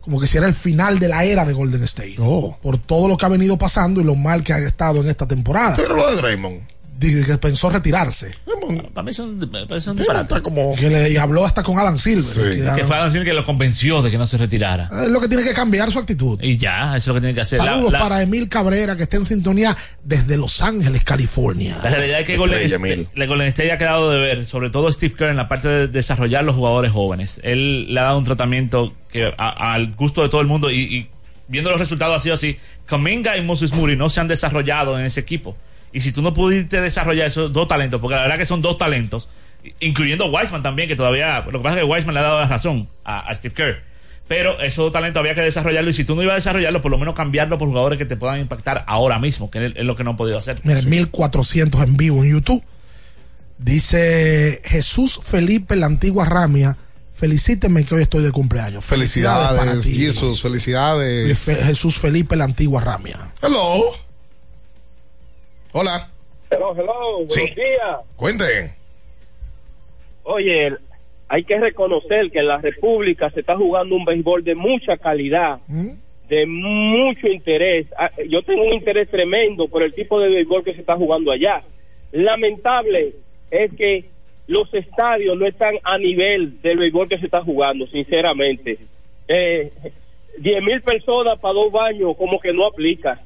[0.02, 2.16] como que si era el final de la era de Golden State.
[2.20, 2.58] Oh.
[2.62, 5.28] Por todo lo que ha venido pasando y lo mal que ha estado en esta
[5.28, 5.76] temporada.
[5.76, 6.62] Pero lo de Draymond.
[7.00, 8.34] Dice que pensó retirarse.
[8.94, 10.22] Para mí son, disparate.
[10.22, 10.76] está como.
[10.76, 12.24] Que le y habló hasta con Adam Silver.
[12.24, 12.42] Sí.
[12.42, 14.90] Que Que Adam- fue a decir que lo convenció de que no se retirara.
[15.04, 16.40] es lo que tiene que cambiar su actitud.
[16.42, 17.60] Y ya, eso es lo que tiene que hacer.
[17.60, 21.78] Saludos la- para Emil Cabrera, que está en sintonía desde Los Ángeles, California.
[21.84, 24.70] La realidad es que Golden Estrella, State, la Golden State ha quedado de ver, sobre
[24.72, 27.40] todo Steve Kerr en la parte de desarrollar los jugadores jóvenes.
[27.44, 30.80] Él le ha dado un tratamiento que a- al gusto de todo el mundo y,
[30.82, 31.10] y
[31.48, 32.58] viendo los resultados ha sido así.
[32.88, 35.56] Kaminga y Moses Moody no se han desarrollado en ese equipo.
[35.94, 38.78] Y si tú no pudiste desarrollar esos dos talentos, porque la verdad que son dos
[38.78, 39.30] talentos,
[39.80, 42.48] incluyendo Wiseman también, que todavía, lo que pasa es que Wiseman le ha dado la
[42.48, 43.84] razón a, a Steve Kerr.
[44.28, 46.92] Pero esos dos talentos había que desarrollarlo y si tú no ibas a desarrollarlo, por
[46.92, 50.04] lo menos cambiarlo por jugadores que te puedan impactar ahora mismo, que es lo que
[50.04, 50.60] no han podido hacer.
[50.64, 52.62] Miren, 1400 en vivo en YouTube.
[53.58, 56.78] Dice Jesús Felipe, la antigua Ramia.
[57.14, 58.84] Felicíteme que hoy estoy de cumpleaños.
[58.84, 59.96] para Felicidades, ti.
[59.96, 60.42] Jesus.
[60.44, 61.40] Felicidades.
[61.40, 63.34] Fe- Jesús Felipe, la antigua Ramia.
[63.42, 63.96] Hello.
[65.80, 66.10] Hola.
[66.50, 67.54] Hello, hello, buenos Sí.
[67.54, 67.98] días.
[68.16, 68.72] Cuenten.
[70.24, 70.74] Oye,
[71.28, 75.60] hay que reconocer que en la República se está jugando un béisbol de mucha calidad,
[76.30, 77.86] de mucho interés.
[77.96, 81.32] Ah, Yo tengo un interés tremendo por el tipo de béisbol que se está jugando
[81.32, 81.62] allá.
[82.12, 83.14] Lamentable
[83.52, 84.06] es que
[84.48, 88.80] los estadios no están a nivel del béisbol que se está jugando, sinceramente.
[89.28, 89.72] Eh,
[90.40, 93.22] 10 mil personas para dos baños como que no aplica.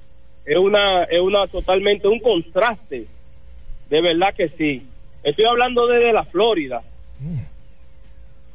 [0.46, 3.06] Es una, es una totalmente un contraste.
[3.90, 4.86] De verdad que sí.
[5.24, 6.82] Estoy hablando desde la Florida.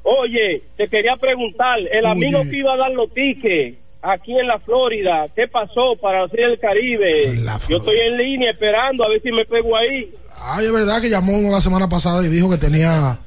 [0.03, 4.59] Oye, te quería preguntar, el amigo que iba a dar los tickets aquí en la
[4.61, 7.35] Florida, ¿qué pasó para la Serie del Caribe?
[7.69, 10.13] Yo estoy en línea esperando a ver si me pego ahí.
[10.39, 13.19] Ay, es verdad que llamó uno la semana pasada y dijo que tenía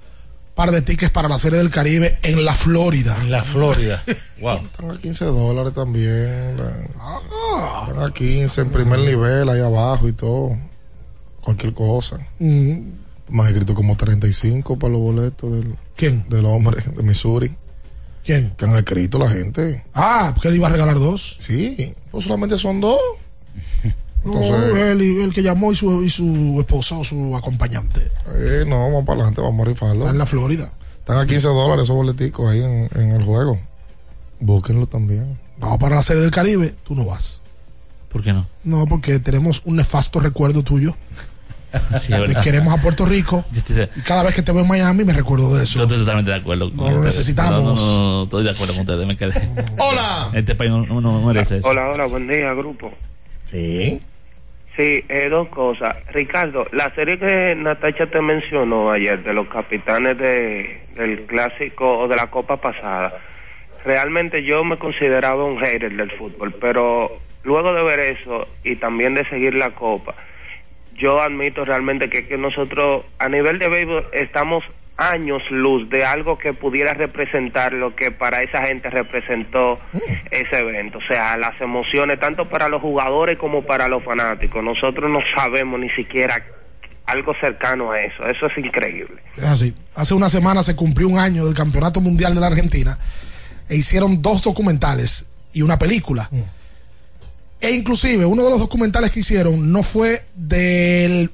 [0.60, 3.16] par de tickets para la Serie del Caribe en la Florida.
[3.22, 4.04] En la Florida.
[4.42, 4.58] wow.
[4.58, 6.58] Están a 15 dólares también.
[6.60, 10.58] Están a 15 en primer nivel, ahí abajo y todo.
[11.40, 12.18] Cualquier cosa.
[12.40, 12.92] Mm.
[13.30, 16.28] Me han escrito como 35 para los boletos del, ¿Quién?
[16.28, 17.56] del hombre de Missouri.
[18.26, 18.54] ¿Quién?
[18.58, 19.86] Que han escrito la gente.
[19.94, 21.38] Ah, porque él iba a regalar dos.
[21.40, 23.00] Sí, pues solamente son dos.
[24.24, 24.42] No,
[24.78, 28.02] él y- el que llamó y su, y su esposa o su acompañante.
[28.36, 30.00] Eh, no, vamos para adelante, vamos a rifarlo.
[30.02, 30.72] Está en la Florida.
[31.00, 33.60] Están a 15 dólares esos boleticos ahí en, en el juego.
[34.40, 35.40] Búsquenlo también.
[35.58, 37.42] Vamos para la Serie del Caribe, tú no vas.
[38.12, 38.46] ¿Por qué no?
[38.64, 40.96] No, porque tenemos un nefasto recuerdo tuyo.
[42.00, 42.42] Sí, verdad.
[42.42, 43.46] queremos a Puerto Rico.
[43.52, 45.78] De- Y cada vez que te veo en Miami me recuerdo de eso.
[45.78, 46.72] yo estoy totalmente de acuerdo.
[46.74, 47.62] No lo necesitamos.
[47.64, 49.34] No, no, no, estoy de acuerdo con ustedes, me quedé.
[49.78, 50.32] Hola.
[50.34, 51.70] Este país no, no, no merece eso.
[51.70, 52.90] Hola, hola, buen día, grupo.
[53.50, 54.00] Sí.
[54.78, 55.96] Sí, eh, dos cosas.
[56.14, 62.08] Ricardo, la serie que Natacha te mencionó ayer de los capitanes de, del clásico o
[62.08, 63.20] de la copa pasada,
[63.84, 69.16] realmente yo me consideraba un hater del fútbol, pero luego de ver eso y también
[69.16, 70.16] de seguir la copa,
[70.96, 74.64] yo admito realmente que, que nosotros a nivel de béisbol estamos
[75.00, 79.80] años luz de algo que pudiera representar lo que para esa gente representó
[80.30, 80.98] ese evento.
[80.98, 84.64] O sea, las emociones tanto para los jugadores como para los fanáticos.
[84.64, 86.44] Nosotros no sabemos ni siquiera
[87.06, 88.28] algo cercano a eso.
[88.28, 89.22] Eso es increíble.
[89.38, 89.74] Es así.
[89.96, 92.98] Hace una semana se cumplió un año del Campeonato Mundial de la Argentina
[93.68, 96.30] e hicieron dos documentales y una película.
[97.62, 101.32] E inclusive uno de los documentales que hicieron no fue del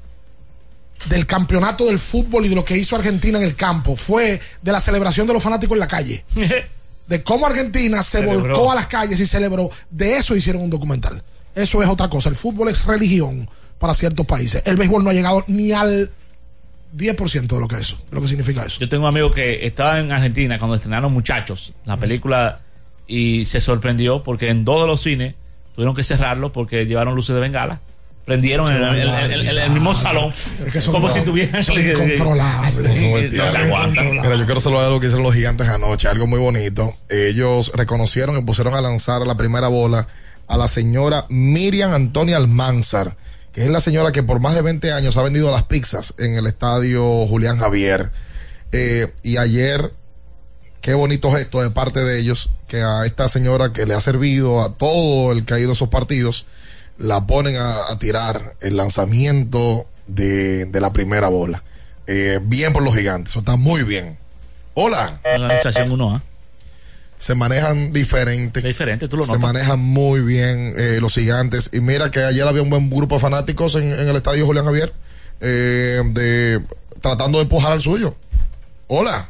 [1.09, 4.71] del campeonato del fútbol y de lo que hizo Argentina en el campo, fue de
[4.71, 6.23] la celebración de los fanáticos en la calle.
[7.07, 8.55] de cómo Argentina se Celebró.
[8.55, 9.69] volcó a las calles y celebró.
[9.89, 11.21] De eso hicieron un documental.
[11.53, 12.29] Eso es otra cosa.
[12.29, 14.61] El fútbol es religión para ciertos países.
[14.65, 16.11] El béisbol no ha llegado ni al
[16.97, 18.79] 10% de lo que es eso, de lo que significa eso.
[18.79, 22.61] Yo tengo un amigo que estaba en Argentina cuando estrenaron Muchachos, la película,
[23.07, 25.35] y se sorprendió porque en todos los cines
[25.75, 27.81] tuvieron que cerrarlo porque llevaron luces de bengala.
[28.25, 30.33] Prendieron en el, el- el- el- el mismo salón,
[30.65, 31.63] Es que son- como si tuvieran.
[31.63, 32.75] son incontrolables.
[32.77, 32.95] no
[33.51, 33.65] se.
[33.65, 36.95] Mira, yo quiero saludar algo que hicieron los gigantes anoche, algo muy bonito.
[37.09, 40.07] Ellos reconocieron y pusieron a lanzar la primera bola
[40.47, 43.15] a la señora Miriam Antonia Almanzar,
[43.53, 46.35] que es la señora que por más de 20 años ha vendido las pizzas en
[46.35, 48.09] el estadio Julián Javier.
[48.71, 49.93] Eh, y ayer,
[50.81, 54.61] qué bonito gesto de parte de ellos, que a esta señora que le ha servido
[54.63, 56.45] a todo el que ha ido a esos partidos,
[56.97, 61.63] la ponen a, a tirar el lanzamiento de, de la primera bola.
[62.07, 64.17] Eh, bien por los gigantes, eso está muy bien.
[64.73, 65.19] Hola.
[65.23, 66.21] Organización 1A.
[67.17, 68.61] Se manejan diferente.
[68.61, 71.69] Diferente, tú lo Se manejan muy bien eh, los gigantes.
[71.73, 74.65] Y mira que ayer había un buen grupo de fanáticos en, en el estadio Julián
[74.65, 74.93] Javier,
[75.39, 76.61] eh, de,
[77.01, 78.15] tratando de empujar al suyo.
[78.87, 79.29] Hola.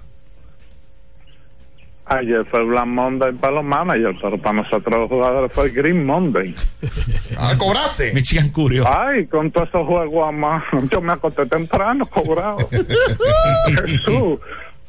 [2.08, 6.54] Ayer fue Black Monday para los managers, pero para nosotros los jugadores fue Green Monday.
[7.38, 8.14] Ah, cobraste.
[8.14, 8.86] Michigan Curio.
[8.88, 12.58] Ay, con todos esos juegos, amá, yo me acosté temprano, cobrado.
[13.88, 14.40] Jesús,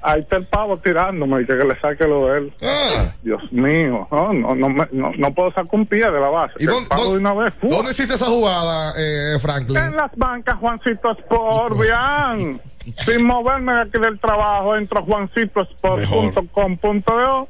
[0.03, 2.53] ahí está el pavo tirándome y que, que le saque lo de él.
[2.63, 3.07] Ah.
[3.23, 6.53] Dios mío, no, no, no, me- no, no puedo sacar un pie de la base.
[6.59, 9.79] ¿Y el pavo de una vez, dónde hiciste esa jugada, eh, Franklin?
[9.79, 12.61] En las bancas, Juancito Sport, bien.
[12.93, 17.49] Sin moverme de aquí del trabajo, entro a juancitosport.com.do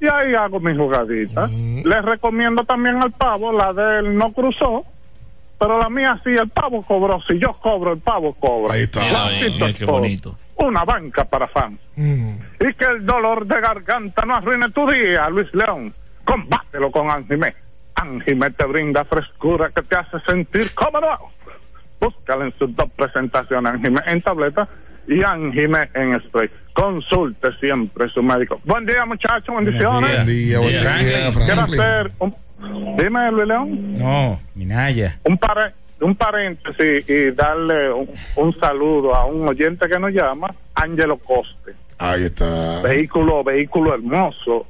[0.00, 1.48] y ahí hago mi jugadita.
[1.48, 4.84] Les recomiendo también al pavo, la de él no cruzó,
[5.58, 7.22] pero la mía sí, el pavo cobró.
[7.22, 8.74] Si yo cobro, el pavo cobra.
[8.74, 9.00] Ahí está.
[9.00, 10.36] Mira, mira, qué bonito.
[10.56, 11.80] Una banca para fans.
[11.96, 15.94] Y que el dolor de garganta no arruine tu día, Luis León.
[16.24, 17.54] Combátelo con Angimé.
[17.94, 20.74] Angimé te brinda frescura que te hace sentir
[22.06, 22.16] cómodo.
[22.16, 24.68] Búscala en sus dos presentaciones, Angimé en tableta
[25.08, 26.50] y en spray.
[26.72, 28.60] Consulte siempre su médico.
[28.64, 29.54] Buen día, muchachos.
[29.54, 30.14] Bendiciones.
[30.14, 32.34] Buen día, buen día, Quiero hacer un...
[32.96, 35.18] Dime, Luis León No, Minaya.
[35.24, 41.74] un, paréntesis y darle un, un saludo a un oyente que nos llama, Ángelo Coste.
[41.98, 42.80] Ahí está.
[42.82, 44.66] Vehículo, vehículo hermoso,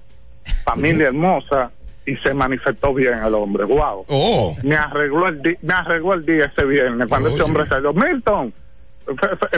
[0.65, 1.71] familia hermosa,
[2.07, 3.65] y se manifestó bien el hombre.
[3.65, 4.05] Wow.
[4.09, 4.57] Oh.
[4.63, 7.93] Me arregló el di- me arregló el día ese viernes cuando ese hombre salió.
[7.93, 8.53] Milton,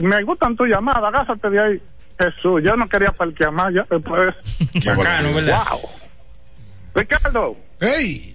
[0.03, 1.83] me gustan tus llamadas, agásate de ahí.
[2.19, 4.35] Jesús, yo no quería parquear más ya después.
[4.85, 5.63] Bacano, ¿verdad?
[5.71, 5.91] Wow.
[6.95, 7.57] Ricardo.
[7.81, 8.35] Hey.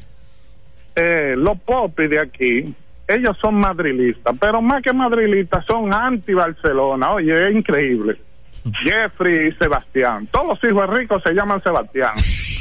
[0.96, 2.74] Eh, los popis de aquí,
[3.08, 7.12] ellos son madrilistas, pero más que madrilistas son anti-Barcelona.
[7.14, 8.16] Oye, es increíble.
[8.84, 10.28] Jeffrey y Sebastián.
[10.32, 12.14] Todos los hijos ricos se llaman Sebastián.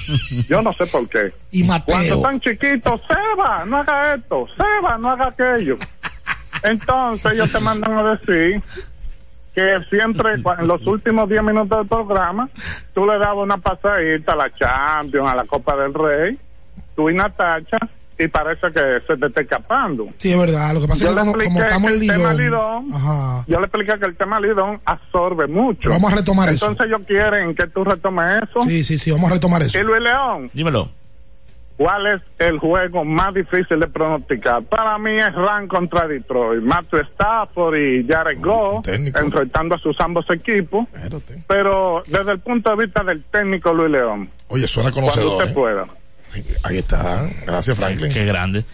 [0.48, 1.32] Yo no sé por qué.
[1.50, 5.76] Y Cuando están chiquitos, Seba, no haga esto, Seba, no haga aquello.
[6.62, 8.62] Entonces ellos te mandan a decir
[9.54, 12.48] que siempre en los últimos 10 minutos del programa
[12.94, 16.38] tú le dabas una pasadita a la Champions, a la Copa del Rey,
[16.96, 17.78] tú y Natacha,
[18.18, 20.08] y parece que se te está escapando.
[20.18, 20.74] Sí, es verdad.
[20.74, 22.36] Lo que pasa Yo es que como, como estamos el tema Lidón.
[22.36, 23.44] Lidón, Ajá.
[23.48, 25.88] yo le expliqué que el tema Lidón absorbe mucho.
[25.90, 26.68] Vamos a retomar eso.
[26.68, 28.62] Entonces ellos quieren que tú retomes eso.
[28.62, 29.78] Sí, sí, sí, vamos a retomar eso.
[29.78, 30.90] Y Luis León, Dímelo.
[31.76, 34.62] ¿Cuál es el juego más difícil de pronosticar?
[34.62, 36.62] Para mí es Ran contra Detroit.
[36.62, 40.86] Matthew Stafford y Jared Goff enfrentando a sus ambos equipos.
[41.48, 44.30] Pero desde el punto de vista del técnico Luis León.
[44.48, 45.38] Oye, suena Cuando conocedor.
[45.38, 45.54] usted ¿eh?
[45.54, 45.86] pueda.
[46.62, 47.28] Ahí está.
[47.46, 48.12] Gracias, Franklin.
[48.12, 48.64] Qué grande.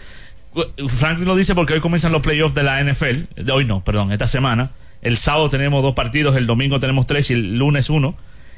[0.89, 3.43] Franklin lo dice porque hoy comienzan los playoffs de la NFL.
[3.43, 4.71] De hoy no, perdón, esta semana.
[5.03, 8.17] El sábado tenemos dos partidos, el domingo tenemos tres y el lunes uno.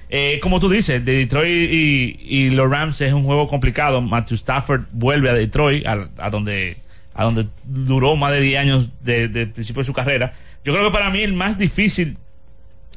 [0.08, 4.00] Eh, como tú dices, de Detroit y, los Rams es un juego complicado.
[4.00, 6.78] Matthew Stafford vuelve a Detroit, a, a donde
[7.12, 10.32] a donde duró más de 10 años de- del principio de su carrera.
[10.64, 12.16] Yo creo que para mí el más difícil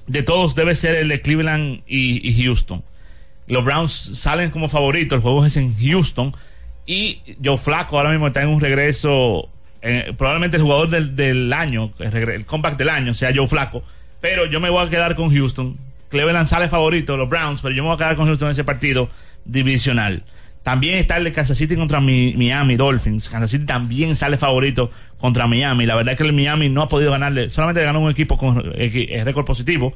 [0.07, 2.83] de todos debe ser el de Cleveland y Houston.
[3.47, 6.31] Los Browns salen como favoritos, el juego es en Houston.
[6.85, 9.49] Y Joe Flaco ahora mismo está en un regreso,
[9.81, 13.83] eh, probablemente el jugador del, del año, el, comeback del año, sea Joe Flaco.
[14.21, 15.77] Pero yo me voy a quedar con Houston.
[16.09, 18.63] Cleveland sale favorito, los Browns, pero yo me voy a quedar con Houston en ese
[18.63, 19.09] partido
[19.45, 20.23] divisional.
[20.61, 23.27] También está el de Kansas City contra Mi- Miami Dolphins.
[23.27, 25.85] Kansas City también sale favorito contra Miami.
[25.85, 28.57] La verdad es que el Miami no ha podido ganarle, solamente ganó un equipo con
[28.73, 29.93] equi- eh, récord positivo.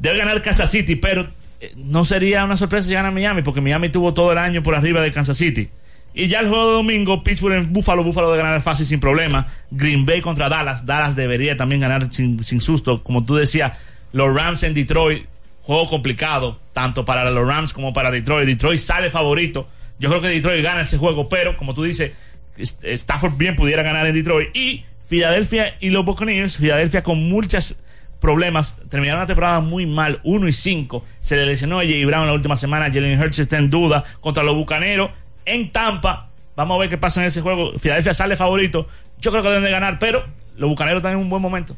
[0.00, 1.28] Debe ganar Kansas City, pero eh,
[1.76, 5.00] no sería una sorpresa si gana Miami, porque Miami tuvo todo el año por arriba
[5.00, 5.68] de Kansas City.
[6.14, 9.46] Y ya el juego de domingo, Pittsburgh en Buffalo, Buffalo de ganar fácil sin problema.
[9.70, 13.02] Green Bay contra Dallas, Dallas debería también ganar sin, sin susto.
[13.04, 13.72] Como tú decías,
[14.12, 15.26] los Rams en Detroit,
[15.62, 18.46] juego complicado, tanto para los Rams como para Detroit.
[18.46, 19.68] Detroit sale favorito.
[20.00, 22.12] Yo creo que Detroit gana ese juego, pero como tú dices,
[22.56, 24.48] St- Stafford bien pudiera ganar en Detroit.
[24.56, 27.76] Y Filadelfia y los Buccaneers, Filadelfia con muchos
[28.20, 31.04] problemas, terminaron la temporada muy mal, 1 y 5.
[31.20, 34.42] Se le lesionó a Jay Brown la última semana, Jalen Hurts está en duda contra
[34.42, 35.10] los Bucaneros
[35.44, 36.30] en Tampa.
[36.56, 37.78] Vamos a ver qué pasa en ese juego.
[37.78, 38.88] Filadelfia sale favorito.
[39.20, 40.24] Yo creo que deben de ganar, pero
[40.56, 41.76] los Bucaneros están en un buen momento.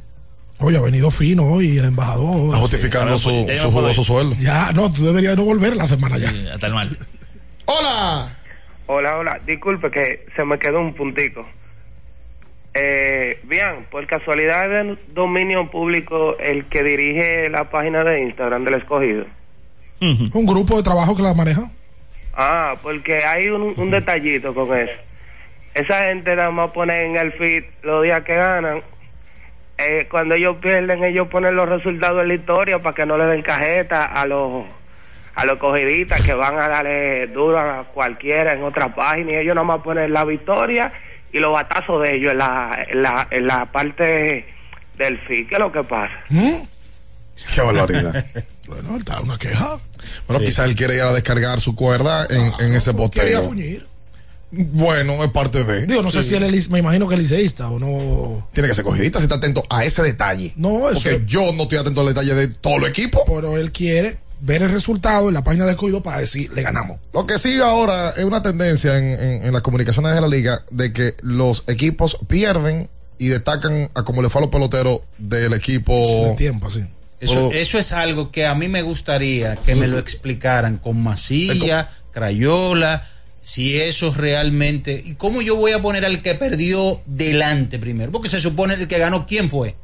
[0.59, 2.47] Oye, ha venido fino hoy el embajador.
[2.47, 4.37] Está justificando Sí, su, yo su puedo jugoso sueldo.
[4.39, 6.33] Ya, no, tú deberías no volver la semana ya.
[6.55, 6.97] Hasta el mal.
[7.67, 8.37] Hola.
[8.87, 9.41] Hola, hola.
[9.47, 11.47] Disculpe que se me quedó un puntico.
[12.75, 18.75] Eh, bien, por casualidad de dominio público, el que dirige la página de Instagram del
[18.75, 19.25] escogido.
[20.01, 21.71] Un grupo de trabajo que la maneja.
[22.35, 24.93] Ah, porque hay un, un detallito con eso.
[25.75, 28.83] Esa gente nada más pone en el feed los días que ganan.
[29.79, 33.25] Eh, cuando ellos pierden, ellos ponen los resultados en la historia para que no le
[33.25, 34.65] den cajeta a los
[35.35, 39.55] a los cogidistas que van a darle duro a cualquiera en otra página y ellos
[39.55, 40.93] nada más ponen la victoria
[41.33, 44.47] y los batazos de ellos en la, en la, en la parte
[44.99, 45.49] del feed.
[45.49, 46.15] ¿Qué es lo que pasa?
[47.55, 48.27] Qué barbaridad.
[48.69, 49.79] bueno, está una queja.
[50.27, 53.43] Bueno, quizás él quiere ir a descargar su cuerda en, en ese Quería boteo.
[53.45, 53.87] fuñir.
[54.53, 55.87] Bueno, es parte de.
[55.87, 58.49] Digo, no sé si él es, me imagino que es liceísta o no.
[58.53, 60.53] Tiene que ser cogidista si está atento a ese detalle.
[60.57, 63.23] No, eso Porque yo no estoy atento al detalle de todo el equipo.
[63.27, 66.99] Pero él quiere ver el resultado en la página de escogido para decir, le ganamos.
[67.13, 70.65] Lo que sigue ahora es una tendencia en, en- en las comunicaciones de la liga
[70.71, 72.89] de que los equipos pierden
[73.19, 76.35] y destacan a como le fue a los peloteros del equipo.
[76.39, 76.83] Tiempo, así.
[77.21, 81.91] Eso, eso es algo que a mí me gustaría que me lo explicaran con Masilla,
[82.13, 83.09] Crayola,
[83.43, 85.03] si eso realmente...
[85.05, 88.11] ¿Y cómo yo voy a poner al que perdió delante primero?
[88.13, 89.75] Porque se supone el que ganó, ¿quién fue?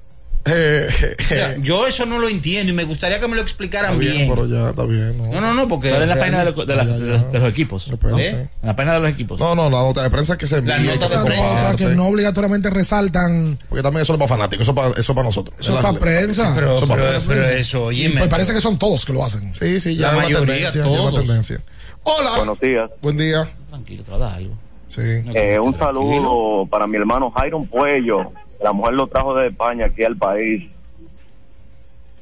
[0.47, 3.93] Eh, O sea, yo eso no lo entiendo y me gustaría que me lo explicaran
[3.93, 4.29] Está bien, bien.
[4.31, 5.19] pero ya está bien.
[5.19, 5.91] No, No, no, no, porque...
[5.91, 7.89] Pero en la página de, la- de los, de los equipos.
[7.89, 7.95] ¿no?
[7.95, 8.29] Espérate.
[8.31, 9.41] En la página de los equipos.
[9.41, 11.85] No, no, la nota de prensa que se envía, La nota que se prensa, que
[11.89, 13.59] no obligatoriamente resaltan.
[13.69, 15.57] Porque también eso no es para fanáticos, eso es para, eso es para nosotros.
[15.61, 16.53] Eso es para prensa.
[16.55, 17.29] Pero, Eso es para pero- prensa.
[17.29, 19.53] pero eso, oye, Y pues parece que son todos que lo hacen.
[19.55, 20.39] Sí, sí, ya La mayoría,
[20.71, 20.83] tendencia.
[20.83, 21.15] todos.
[21.15, 21.61] tendencia.
[22.05, 22.37] Hola.
[22.37, 22.89] Buenos días.
[23.03, 23.49] Buen día.
[23.69, 24.55] Tranquilo, te va a dar algo.
[24.87, 25.01] Sí.
[25.03, 28.31] Eh, un saludo para mi hermano Jairon Puello.
[28.67, 30.69] La mujer lo trajo de España aquí al país.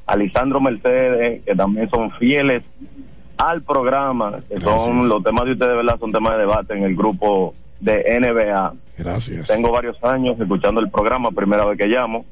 [0.05, 2.63] A Lisandro Mercedes, que también son fieles
[3.39, 5.99] al programa, que son los temas de ustedes, ¿verdad?
[5.99, 8.75] Son temas de debate en el grupo de NBA.
[8.99, 9.49] Gracias.
[9.49, 12.27] Tengo varios años escuchando el programa, primera vez que llamo.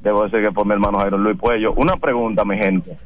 [0.00, 1.74] Debo decir que por mi hermano Jairo Luis Puello.
[1.74, 2.96] Una pregunta, mi gente.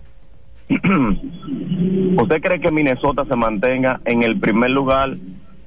[0.70, 5.16] ¿Usted cree que Minnesota se mantenga en el primer lugar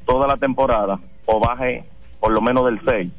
[0.05, 1.83] toda la temporada o baje
[2.21, 3.11] por lo menos del 6?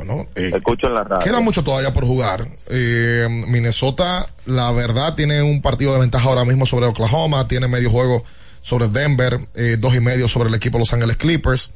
[0.00, 1.22] Bueno, eh, Escucho en la radio.
[1.22, 2.48] Queda mucho todavía por jugar.
[2.70, 7.90] Eh, Minnesota, la verdad, tiene un partido de ventaja ahora mismo sobre Oklahoma, tiene medio
[7.90, 8.24] juego
[8.62, 11.72] sobre Denver, eh, dos y medio sobre el equipo Los Ángeles Clippers.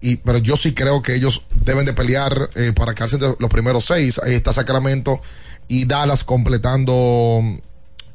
[0.00, 3.50] Y, pero yo sí creo que ellos deben de pelear eh, para quedarse entre los
[3.50, 4.20] primeros seis.
[4.24, 5.20] Ahí está Sacramento
[5.68, 7.40] y Dallas completando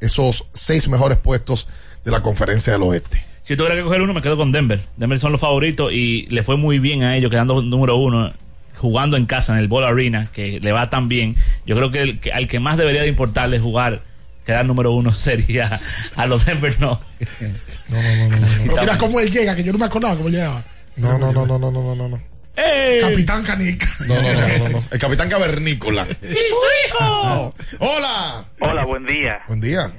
[0.01, 1.69] esos seis mejores puestos
[2.03, 3.23] de la conferencia del oeste.
[3.43, 4.81] Si tuviera que coger uno, me quedo con Denver.
[4.97, 8.33] Denver son los favoritos y le fue muy bien a ellos, quedando número uno,
[8.79, 11.35] jugando en casa en el Ball Arena, que le va tan bien.
[11.65, 14.01] Yo creo que, el, que al que más debería de importarle jugar,
[14.45, 15.79] quedar número uno, sería
[16.15, 17.01] a los Denver no.
[17.89, 18.47] No, no, no, no.
[18.65, 20.63] Pero mira cómo él llega, que yo no me acordaba cómo llegaba.
[20.95, 22.21] No, no, no, no, no, no, no, no.
[23.01, 23.87] Capitán Canica.
[24.07, 24.83] No, no, no, no, no.
[24.91, 26.05] El capitán cavernícola.
[26.21, 27.55] ¡Y su hijo!
[27.79, 28.45] Hola.
[28.59, 29.41] Hola, buen día.
[29.47, 29.91] Buen día.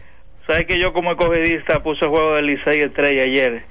[0.47, 3.63] Sabes que yo como escogidista puse juego del Licey Estrella ayer.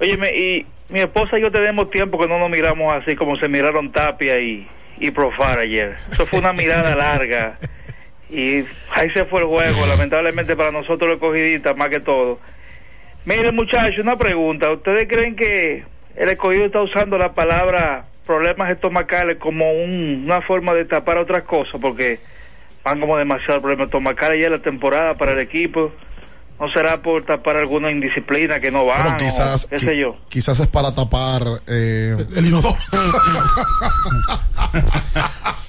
[0.00, 3.48] Óyeme, y mi esposa y yo tenemos tiempo que no nos miramos así como se
[3.48, 5.94] miraron Tapia y, y Profar ayer.
[6.12, 7.58] Eso fue una mirada larga.
[8.30, 12.40] Y ahí se fue el juego, lamentablemente para nosotros los escogidistas más que todo.
[13.24, 14.70] Miren muchachos, una pregunta.
[14.70, 15.84] ¿Ustedes creen que
[16.16, 21.42] el escogido está usando la palabra problemas estomacales como un- una forma de tapar otras
[21.44, 21.80] cosas?
[21.80, 22.18] Porque
[22.82, 25.92] van como demasiado problemas estomacales ya en la temporada para el equipo.
[26.60, 29.02] ¿No será por tapar alguna indisciplina que no van?
[29.02, 30.16] Bueno, quizás, o qué qui- sé yo.
[30.28, 32.76] quizás es para tapar eh, el inodoro.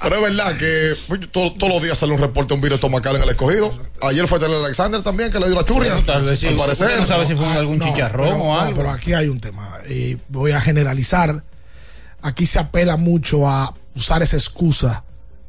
[0.02, 2.76] Pero es verdad que pues, todo- todos los días sale un reporte de un virus
[2.76, 3.72] estomacal en el escogido.
[4.03, 5.94] Ayer fue Tele Alexander también que le dio la churria.
[5.94, 6.48] Bueno, tal vez sí.
[6.48, 6.99] al parecer.
[6.99, 8.78] No sabe si fue Ah, algún no, chicharrón pero- o no, algo.
[8.78, 9.80] pero aquí hay un tema.
[9.90, 11.44] Y voy a generalizar.
[12.22, 15.03] Aquí se apela mucho a usar esa excusa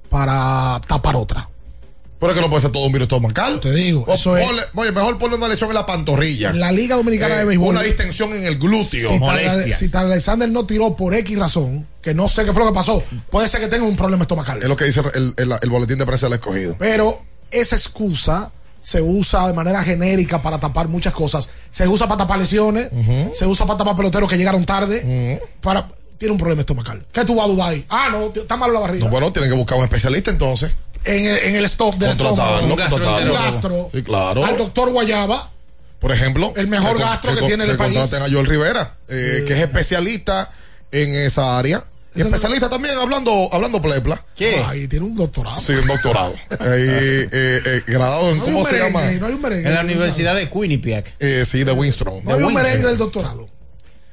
[0.09, 1.49] para tapar otra.
[2.19, 3.61] Pero es que no puede ser todo un virus estomacal.
[3.61, 6.51] Te digo, O eso es- ponle- oye, mejor ponle una lesión en la pantorrilla.
[6.51, 7.69] En la Liga Dominicana Eh, de Béisbol.
[7.69, 9.11] Una distensión en el glúteo.
[9.75, 12.75] Si Tyler Alexander no tiró por X razón, que no sé qué fue lo que
[12.75, 14.63] pasó, puede ser que tenga un problema estomacal.
[14.63, 16.77] Es lo que dice el, el- el boletín de prensa del escogido.
[16.79, 17.21] Pero
[17.51, 21.51] esa excusa se usa de manera genérica para tapar muchas cosas.
[21.71, 22.89] Se usa para tapar lesiones,
[23.35, 25.41] se usa para tapar peloteros que llegaron tarde.
[25.61, 25.89] para
[26.19, 27.05] Tiene un problema estomacal.
[27.13, 27.85] ¿Qué tú vas a dudar ahí?
[27.91, 29.05] Ah, no, está malo la barriga.
[29.05, 30.73] No, bueno, tienen que buscar un especialista entonces.
[31.07, 32.67] En, el, en el stop del estómago.
[32.67, 33.91] Un gastro.
[33.95, 34.45] Sí, claro.
[34.45, 35.53] Al doctor Guayaba.
[35.99, 37.99] Por ejemplo, El mejor que gastro que con- tiene el país.
[37.99, 40.51] contraten a Joel Rivera, eh, que es especialista
[40.93, 41.83] en esa área.
[42.15, 44.25] Y especialista también hablando hablando plepla.
[44.35, 44.63] ¿Qué?
[44.67, 45.59] Ahí tiene un doctorado.
[45.61, 46.33] Sí, un doctorado.
[46.51, 49.01] Ahí, eh, eh, graduado en, No hay ¿cómo se llama?
[49.13, 49.69] no hay un merengue.
[49.69, 51.15] En la Universidad de Quinnipiac.
[51.19, 52.21] Eh, sí, de Winston.
[52.25, 53.49] No había un merengue del doctorado.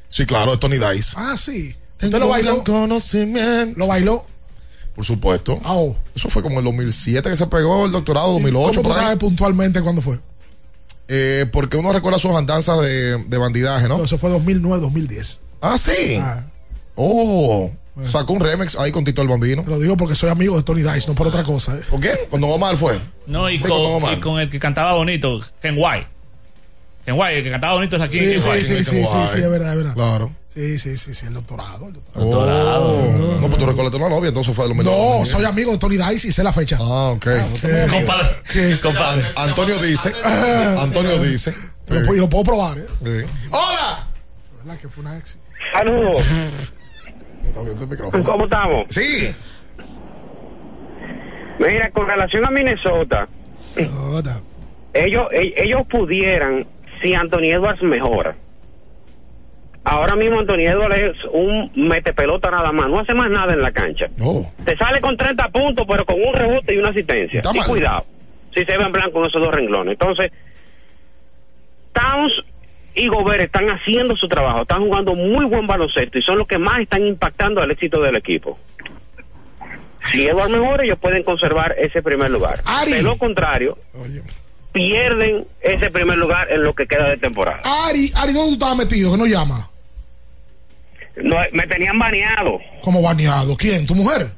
[0.10, 1.15] Sí, claro, de Tony Dice.
[1.18, 1.76] Ah, sí.
[2.02, 2.64] ¿Usted lo bailó?
[2.64, 3.80] conocimiento.
[3.80, 4.26] ¿Lo bailó?
[4.95, 5.60] Por supuesto.
[5.64, 5.95] Ah, oh.
[6.15, 8.82] Eso fue como el 2007 que se pegó el doctorado, 2008.
[8.82, 10.20] ¿Cómo tú sabes puntualmente cuándo fue?
[11.07, 14.03] Eh, porque uno recuerda sus andanzas de, de bandidaje, ¿no?
[14.03, 15.40] Eso fue 2009, 2010.
[15.61, 16.20] Ah, sí.
[16.95, 17.72] Oh.
[18.03, 19.64] Sacó un remix ahí con Tito el Bambino.
[19.64, 21.76] Te lo digo porque soy amigo de Tony Dice, no por otra cosa.
[21.76, 21.82] ¿eh?
[21.90, 22.11] ¿Por qué?
[22.30, 22.99] Cuando Omar fue.
[23.28, 24.18] No, y Sí, con con, Omar.
[24.18, 26.07] y con el que cantaba bonito, Ken White.
[27.06, 28.18] Ken White, el que cantaba bonito es aquí.
[28.18, 29.94] Sí, sí, sí, sí, sí, es verdad, es verdad.
[29.94, 30.32] Claro.
[30.54, 31.88] Sí, sí, sí, sí, el doctorado.
[31.88, 32.30] el doctorado.
[32.30, 33.02] Doctorado.
[33.42, 35.20] No, pues tú recoletaste una novia, entonces fue el 2009.
[35.20, 36.78] No, soy amigo de Tony Dice y sé la fecha.
[36.80, 37.26] Ah, ok.
[38.84, 39.26] Compadre.
[39.36, 40.12] An- Antonio dice.
[40.80, 41.56] Antonio dice.
[41.88, 42.86] Lo y lo puedo probar, ¿eh?
[43.04, 43.28] Sí.
[43.50, 44.08] ¡Hola!
[44.64, 45.40] ¿Verdad que fue una ex?
[45.74, 46.24] Saludos.
[47.90, 48.24] micrófono.
[48.24, 48.86] ¿Cómo estamos?
[48.90, 49.34] Sí.
[51.60, 53.28] Mira, con relación a Minnesota,
[54.94, 56.68] ellos, e- ellos pudieran,
[57.02, 58.36] si Anthony Edwards mejora.
[59.86, 63.62] Ahora mismo Anthony Edwards es un mete pelota nada más, no hace más nada en
[63.62, 64.06] la cancha.
[64.16, 64.50] No.
[64.64, 67.42] Te sale con 30 puntos, pero con un rebote y una asistencia.
[67.54, 68.06] Y cuidado,
[68.56, 69.94] si se ve en blanco en esos dos renglones.
[69.94, 70.32] Entonces,
[71.92, 72.34] Towns
[72.96, 76.58] y Gobert están haciendo su trabajo, están jugando muy buen baloncesto y son los que
[76.58, 78.58] más están impactando al éxito del equipo.
[80.12, 82.62] Si Edward mejora, ellos pueden conservar ese primer lugar.
[82.86, 83.78] De lo contrario,
[84.72, 87.62] pierden ese primer lugar en lo que queda de temporada.
[87.88, 89.12] Ari, Ari, ¿dónde tú estabas metido?
[89.12, 89.70] Que no llama.
[91.15, 92.60] No, me tenían baneado.
[92.81, 93.56] Como baneado.
[93.56, 93.85] ¿Quién?
[93.85, 94.31] ¿Tu mujer?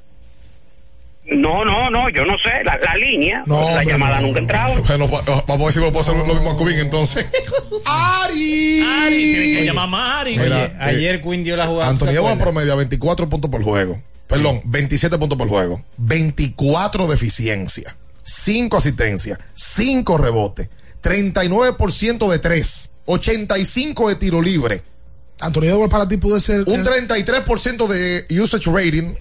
[1.28, 2.64] No, no, no, yo no sé.
[2.64, 4.76] La, la línea, No, la hombre, llamada no, nunca entraba.
[4.80, 7.26] Bueno, vamos a ver si lo puedo hacer lo mismo a Cubín entonces.
[7.86, 8.82] Ari.
[8.82, 10.38] Ari, tienen que llamar a Ari.
[10.38, 11.90] Mira, eh, Ayer Quinn dio la jugada.
[11.90, 14.02] Antonio promedia 24 puntos por juego.
[14.28, 15.84] Perdón, 27 puntos por juego.
[15.98, 17.96] 24 de eficiencia.
[18.24, 19.40] 5 asistencias.
[19.54, 20.70] 5 rebotes.
[21.02, 22.92] 39% de 3.
[23.06, 24.82] 85 de tiro libre.
[25.40, 26.60] Anthony Edwards para ti puede ser.
[26.68, 29.14] Un 33% de usage rating.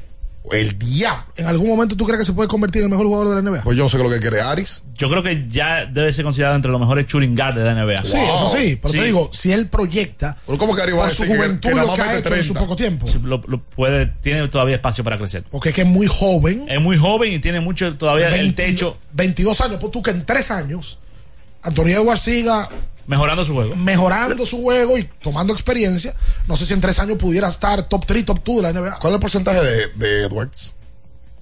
[0.53, 1.24] El diablo.
[1.36, 3.51] ¿En algún momento tú crees que se puede convertir en el mejor jugador de la
[3.51, 3.62] NBA?
[3.62, 4.82] Pues yo no sé qué es lo que quiere Aris.
[4.95, 8.05] Yo creo que ya debe ser considerado entre los mejores shooting guards de la NBA.
[8.05, 8.78] Sí, eso sí.
[8.81, 11.35] Pero te digo, si él proyecta Pero ¿cómo que Ari va a por su que-
[11.35, 12.61] juventud que nada lo más que ha hecho en su 30?
[12.61, 13.09] poco tiempo.
[13.09, 15.45] Sí, lo- lo puede, tiene todavía espacio para crecer.
[15.51, 16.66] Porque es que es muy joven.
[16.69, 19.78] Es muy joven y tiene mucho todavía el 20 techo 22 años.
[19.81, 20.99] Pues tú que en 3 años
[21.62, 22.69] Anthony Edwards siga
[23.06, 23.76] mejorando su juego.
[23.76, 26.14] mejorando su juego y tomando experiencia.
[26.48, 28.98] No sé si en 3 años pudiera estar top 3, top 2 de la NBA.
[28.98, 30.74] ¿Cuál es el porcentaje de, de Edwards?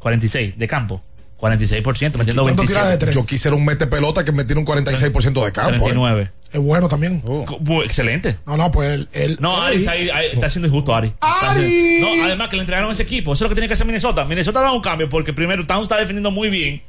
[0.00, 1.02] 46 de campo.
[1.40, 2.96] 46%, metiendo ¿Cuánto tira de 27.
[2.98, 3.14] tres?
[3.16, 5.70] Yo quisiera un mete pelota que metiera un 46% de campo.
[5.74, 5.78] ¿eh?
[5.78, 6.30] 39.
[6.52, 7.20] Es bueno también.
[7.22, 8.36] Bu- Excelente.
[8.46, 9.08] No, no, pues él.
[9.12, 11.08] él- No, Ari, ahí- ahí está siendo injusto, Ari.
[11.08, 11.64] Está ¡Ari!
[11.64, 13.32] haciendo- No, además que le entregaron ese equipo.
[13.32, 14.24] Eso es lo que tiene que hacer Minnesota.
[14.24, 16.82] Minnesota ha dado un cambio porque primero Towns está defendiendo muy bien.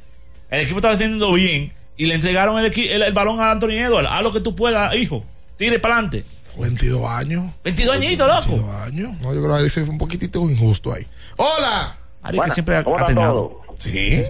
[0.50, 1.72] El equipo está defendiendo bien.
[1.96, 4.08] Y le entregaron el, equi- el, el balón a Anthony Edwards.
[4.10, 5.24] Haz lo que tú puedas, hijo.
[5.56, 6.24] Tire para adelante.
[6.58, 7.52] 22 años.
[7.64, 8.56] 22 añitos, loco.
[8.62, 9.20] 22 años.
[9.20, 11.06] No, yo creo que Ari sí fue un poquitito injusto ahí.
[11.36, 11.96] ¡Hola!
[12.22, 13.32] Ari Buenas, que siempre ha, ¿cómo ha está terminado.
[13.66, 13.74] todo?
[13.78, 14.24] Sí.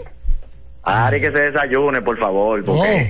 [0.83, 3.09] Ari que se desayune, por favor, porque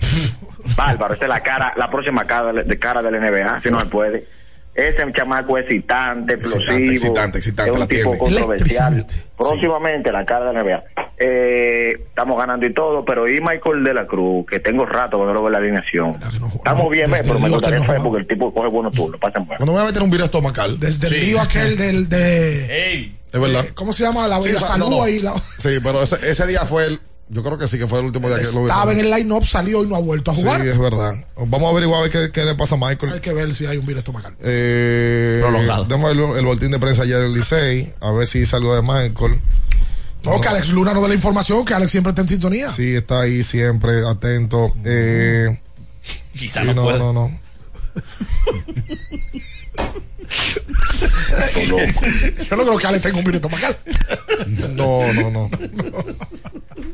[0.77, 3.81] bárbaro, esa es la cara, la próxima cara de, de cara del NBA, si no
[3.81, 4.27] se puede.
[4.75, 8.19] Ese chamaco es excitante, explosivo, Excitante, excitante, excitante, es la un tipo tiene.
[8.19, 9.07] controversial.
[9.37, 10.85] Próximamente la cara de la NBA.
[11.17, 15.25] Eh, estamos ganando y todo, pero y Michael de la Cruz, que tengo rato que
[15.27, 16.17] no lo veo en la alineación.
[16.57, 18.03] Estamos bien, desde eh, pero me gustaría va.
[18.03, 19.59] porque el tipo coge buenos turnos, pasen bueno.
[19.59, 20.79] Cuando me voy a meter un virus estomacal.
[20.81, 21.15] Desde Sí.
[21.15, 22.09] el lío aquel del.
[22.09, 23.65] De, Ey, Es verdad.
[23.75, 24.27] ¿Cómo se llama?
[24.27, 25.03] La, Sí, la o sea, salud no, no.
[25.05, 25.19] ahí.
[25.21, 28.05] la- Sí, pero ese, ese día fue el, Yo creo que sí, que fue el
[28.05, 28.71] último día que lo vi.
[28.71, 30.61] Estaba en el line-up, salió y no ha vuelto a jugar.
[30.61, 31.15] Sí, es verdad.
[31.37, 33.15] Vamos a averiguar a ver qué, qué le pasa a Michael.
[33.15, 34.35] Hay que ver si hay un virus estomacal.
[34.43, 35.85] Eh, Prolongado.
[35.87, 39.41] Demos el, el boletín de prensa ayer del Licey, a ver si salió de Michael.
[40.23, 42.69] No, que Alex Luna no dé la información, que Alex siempre está en sintonía.
[42.69, 44.73] Sí, está ahí siempre, atento.
[44.85, 45.61] Eh,
[46.35, 47.41] Quizá sí, no no, no, no.
[52.51, 53.77] Yo no creo que Alex tenga un virus estomacal.
[54.75, 55.51] No, no, no.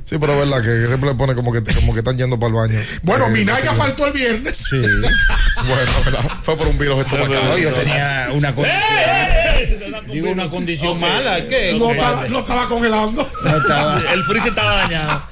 [0.04, 2.38] Sí, pero es verdad que, que siempre le pone como que, como que están yendo
[2.38, 2.80] para el baño.
[3.02, 4.64] Bueno, Eh, Minaya faltó el viernes.
[4.68, 4.76] Sí.
[4.80, 6.24] Bueno, ¿verdad?
[6.42, 7.44] fue por un virus estomacal.
[7.44, 8.80] No, yo tenía una condición.
[10.12, 11.46] Digo, una condición mala.
[11.46, 11.74] ¿Qué?
[11.78, 13.30] No, estaba, no estaba congelando.
[13.44, 14.02] No estaba.
[14.12, 15.22] El freezer estaba dañado.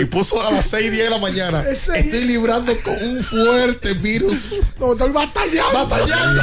[0.00, 1.62] y puso a las 6 y 10 de la mañana.
[1.70, 4.52] Estoy librando con un fuerte virus.
[4.80, 5.86] No, estoy batallando.
[5.86, 6.42] Batallando.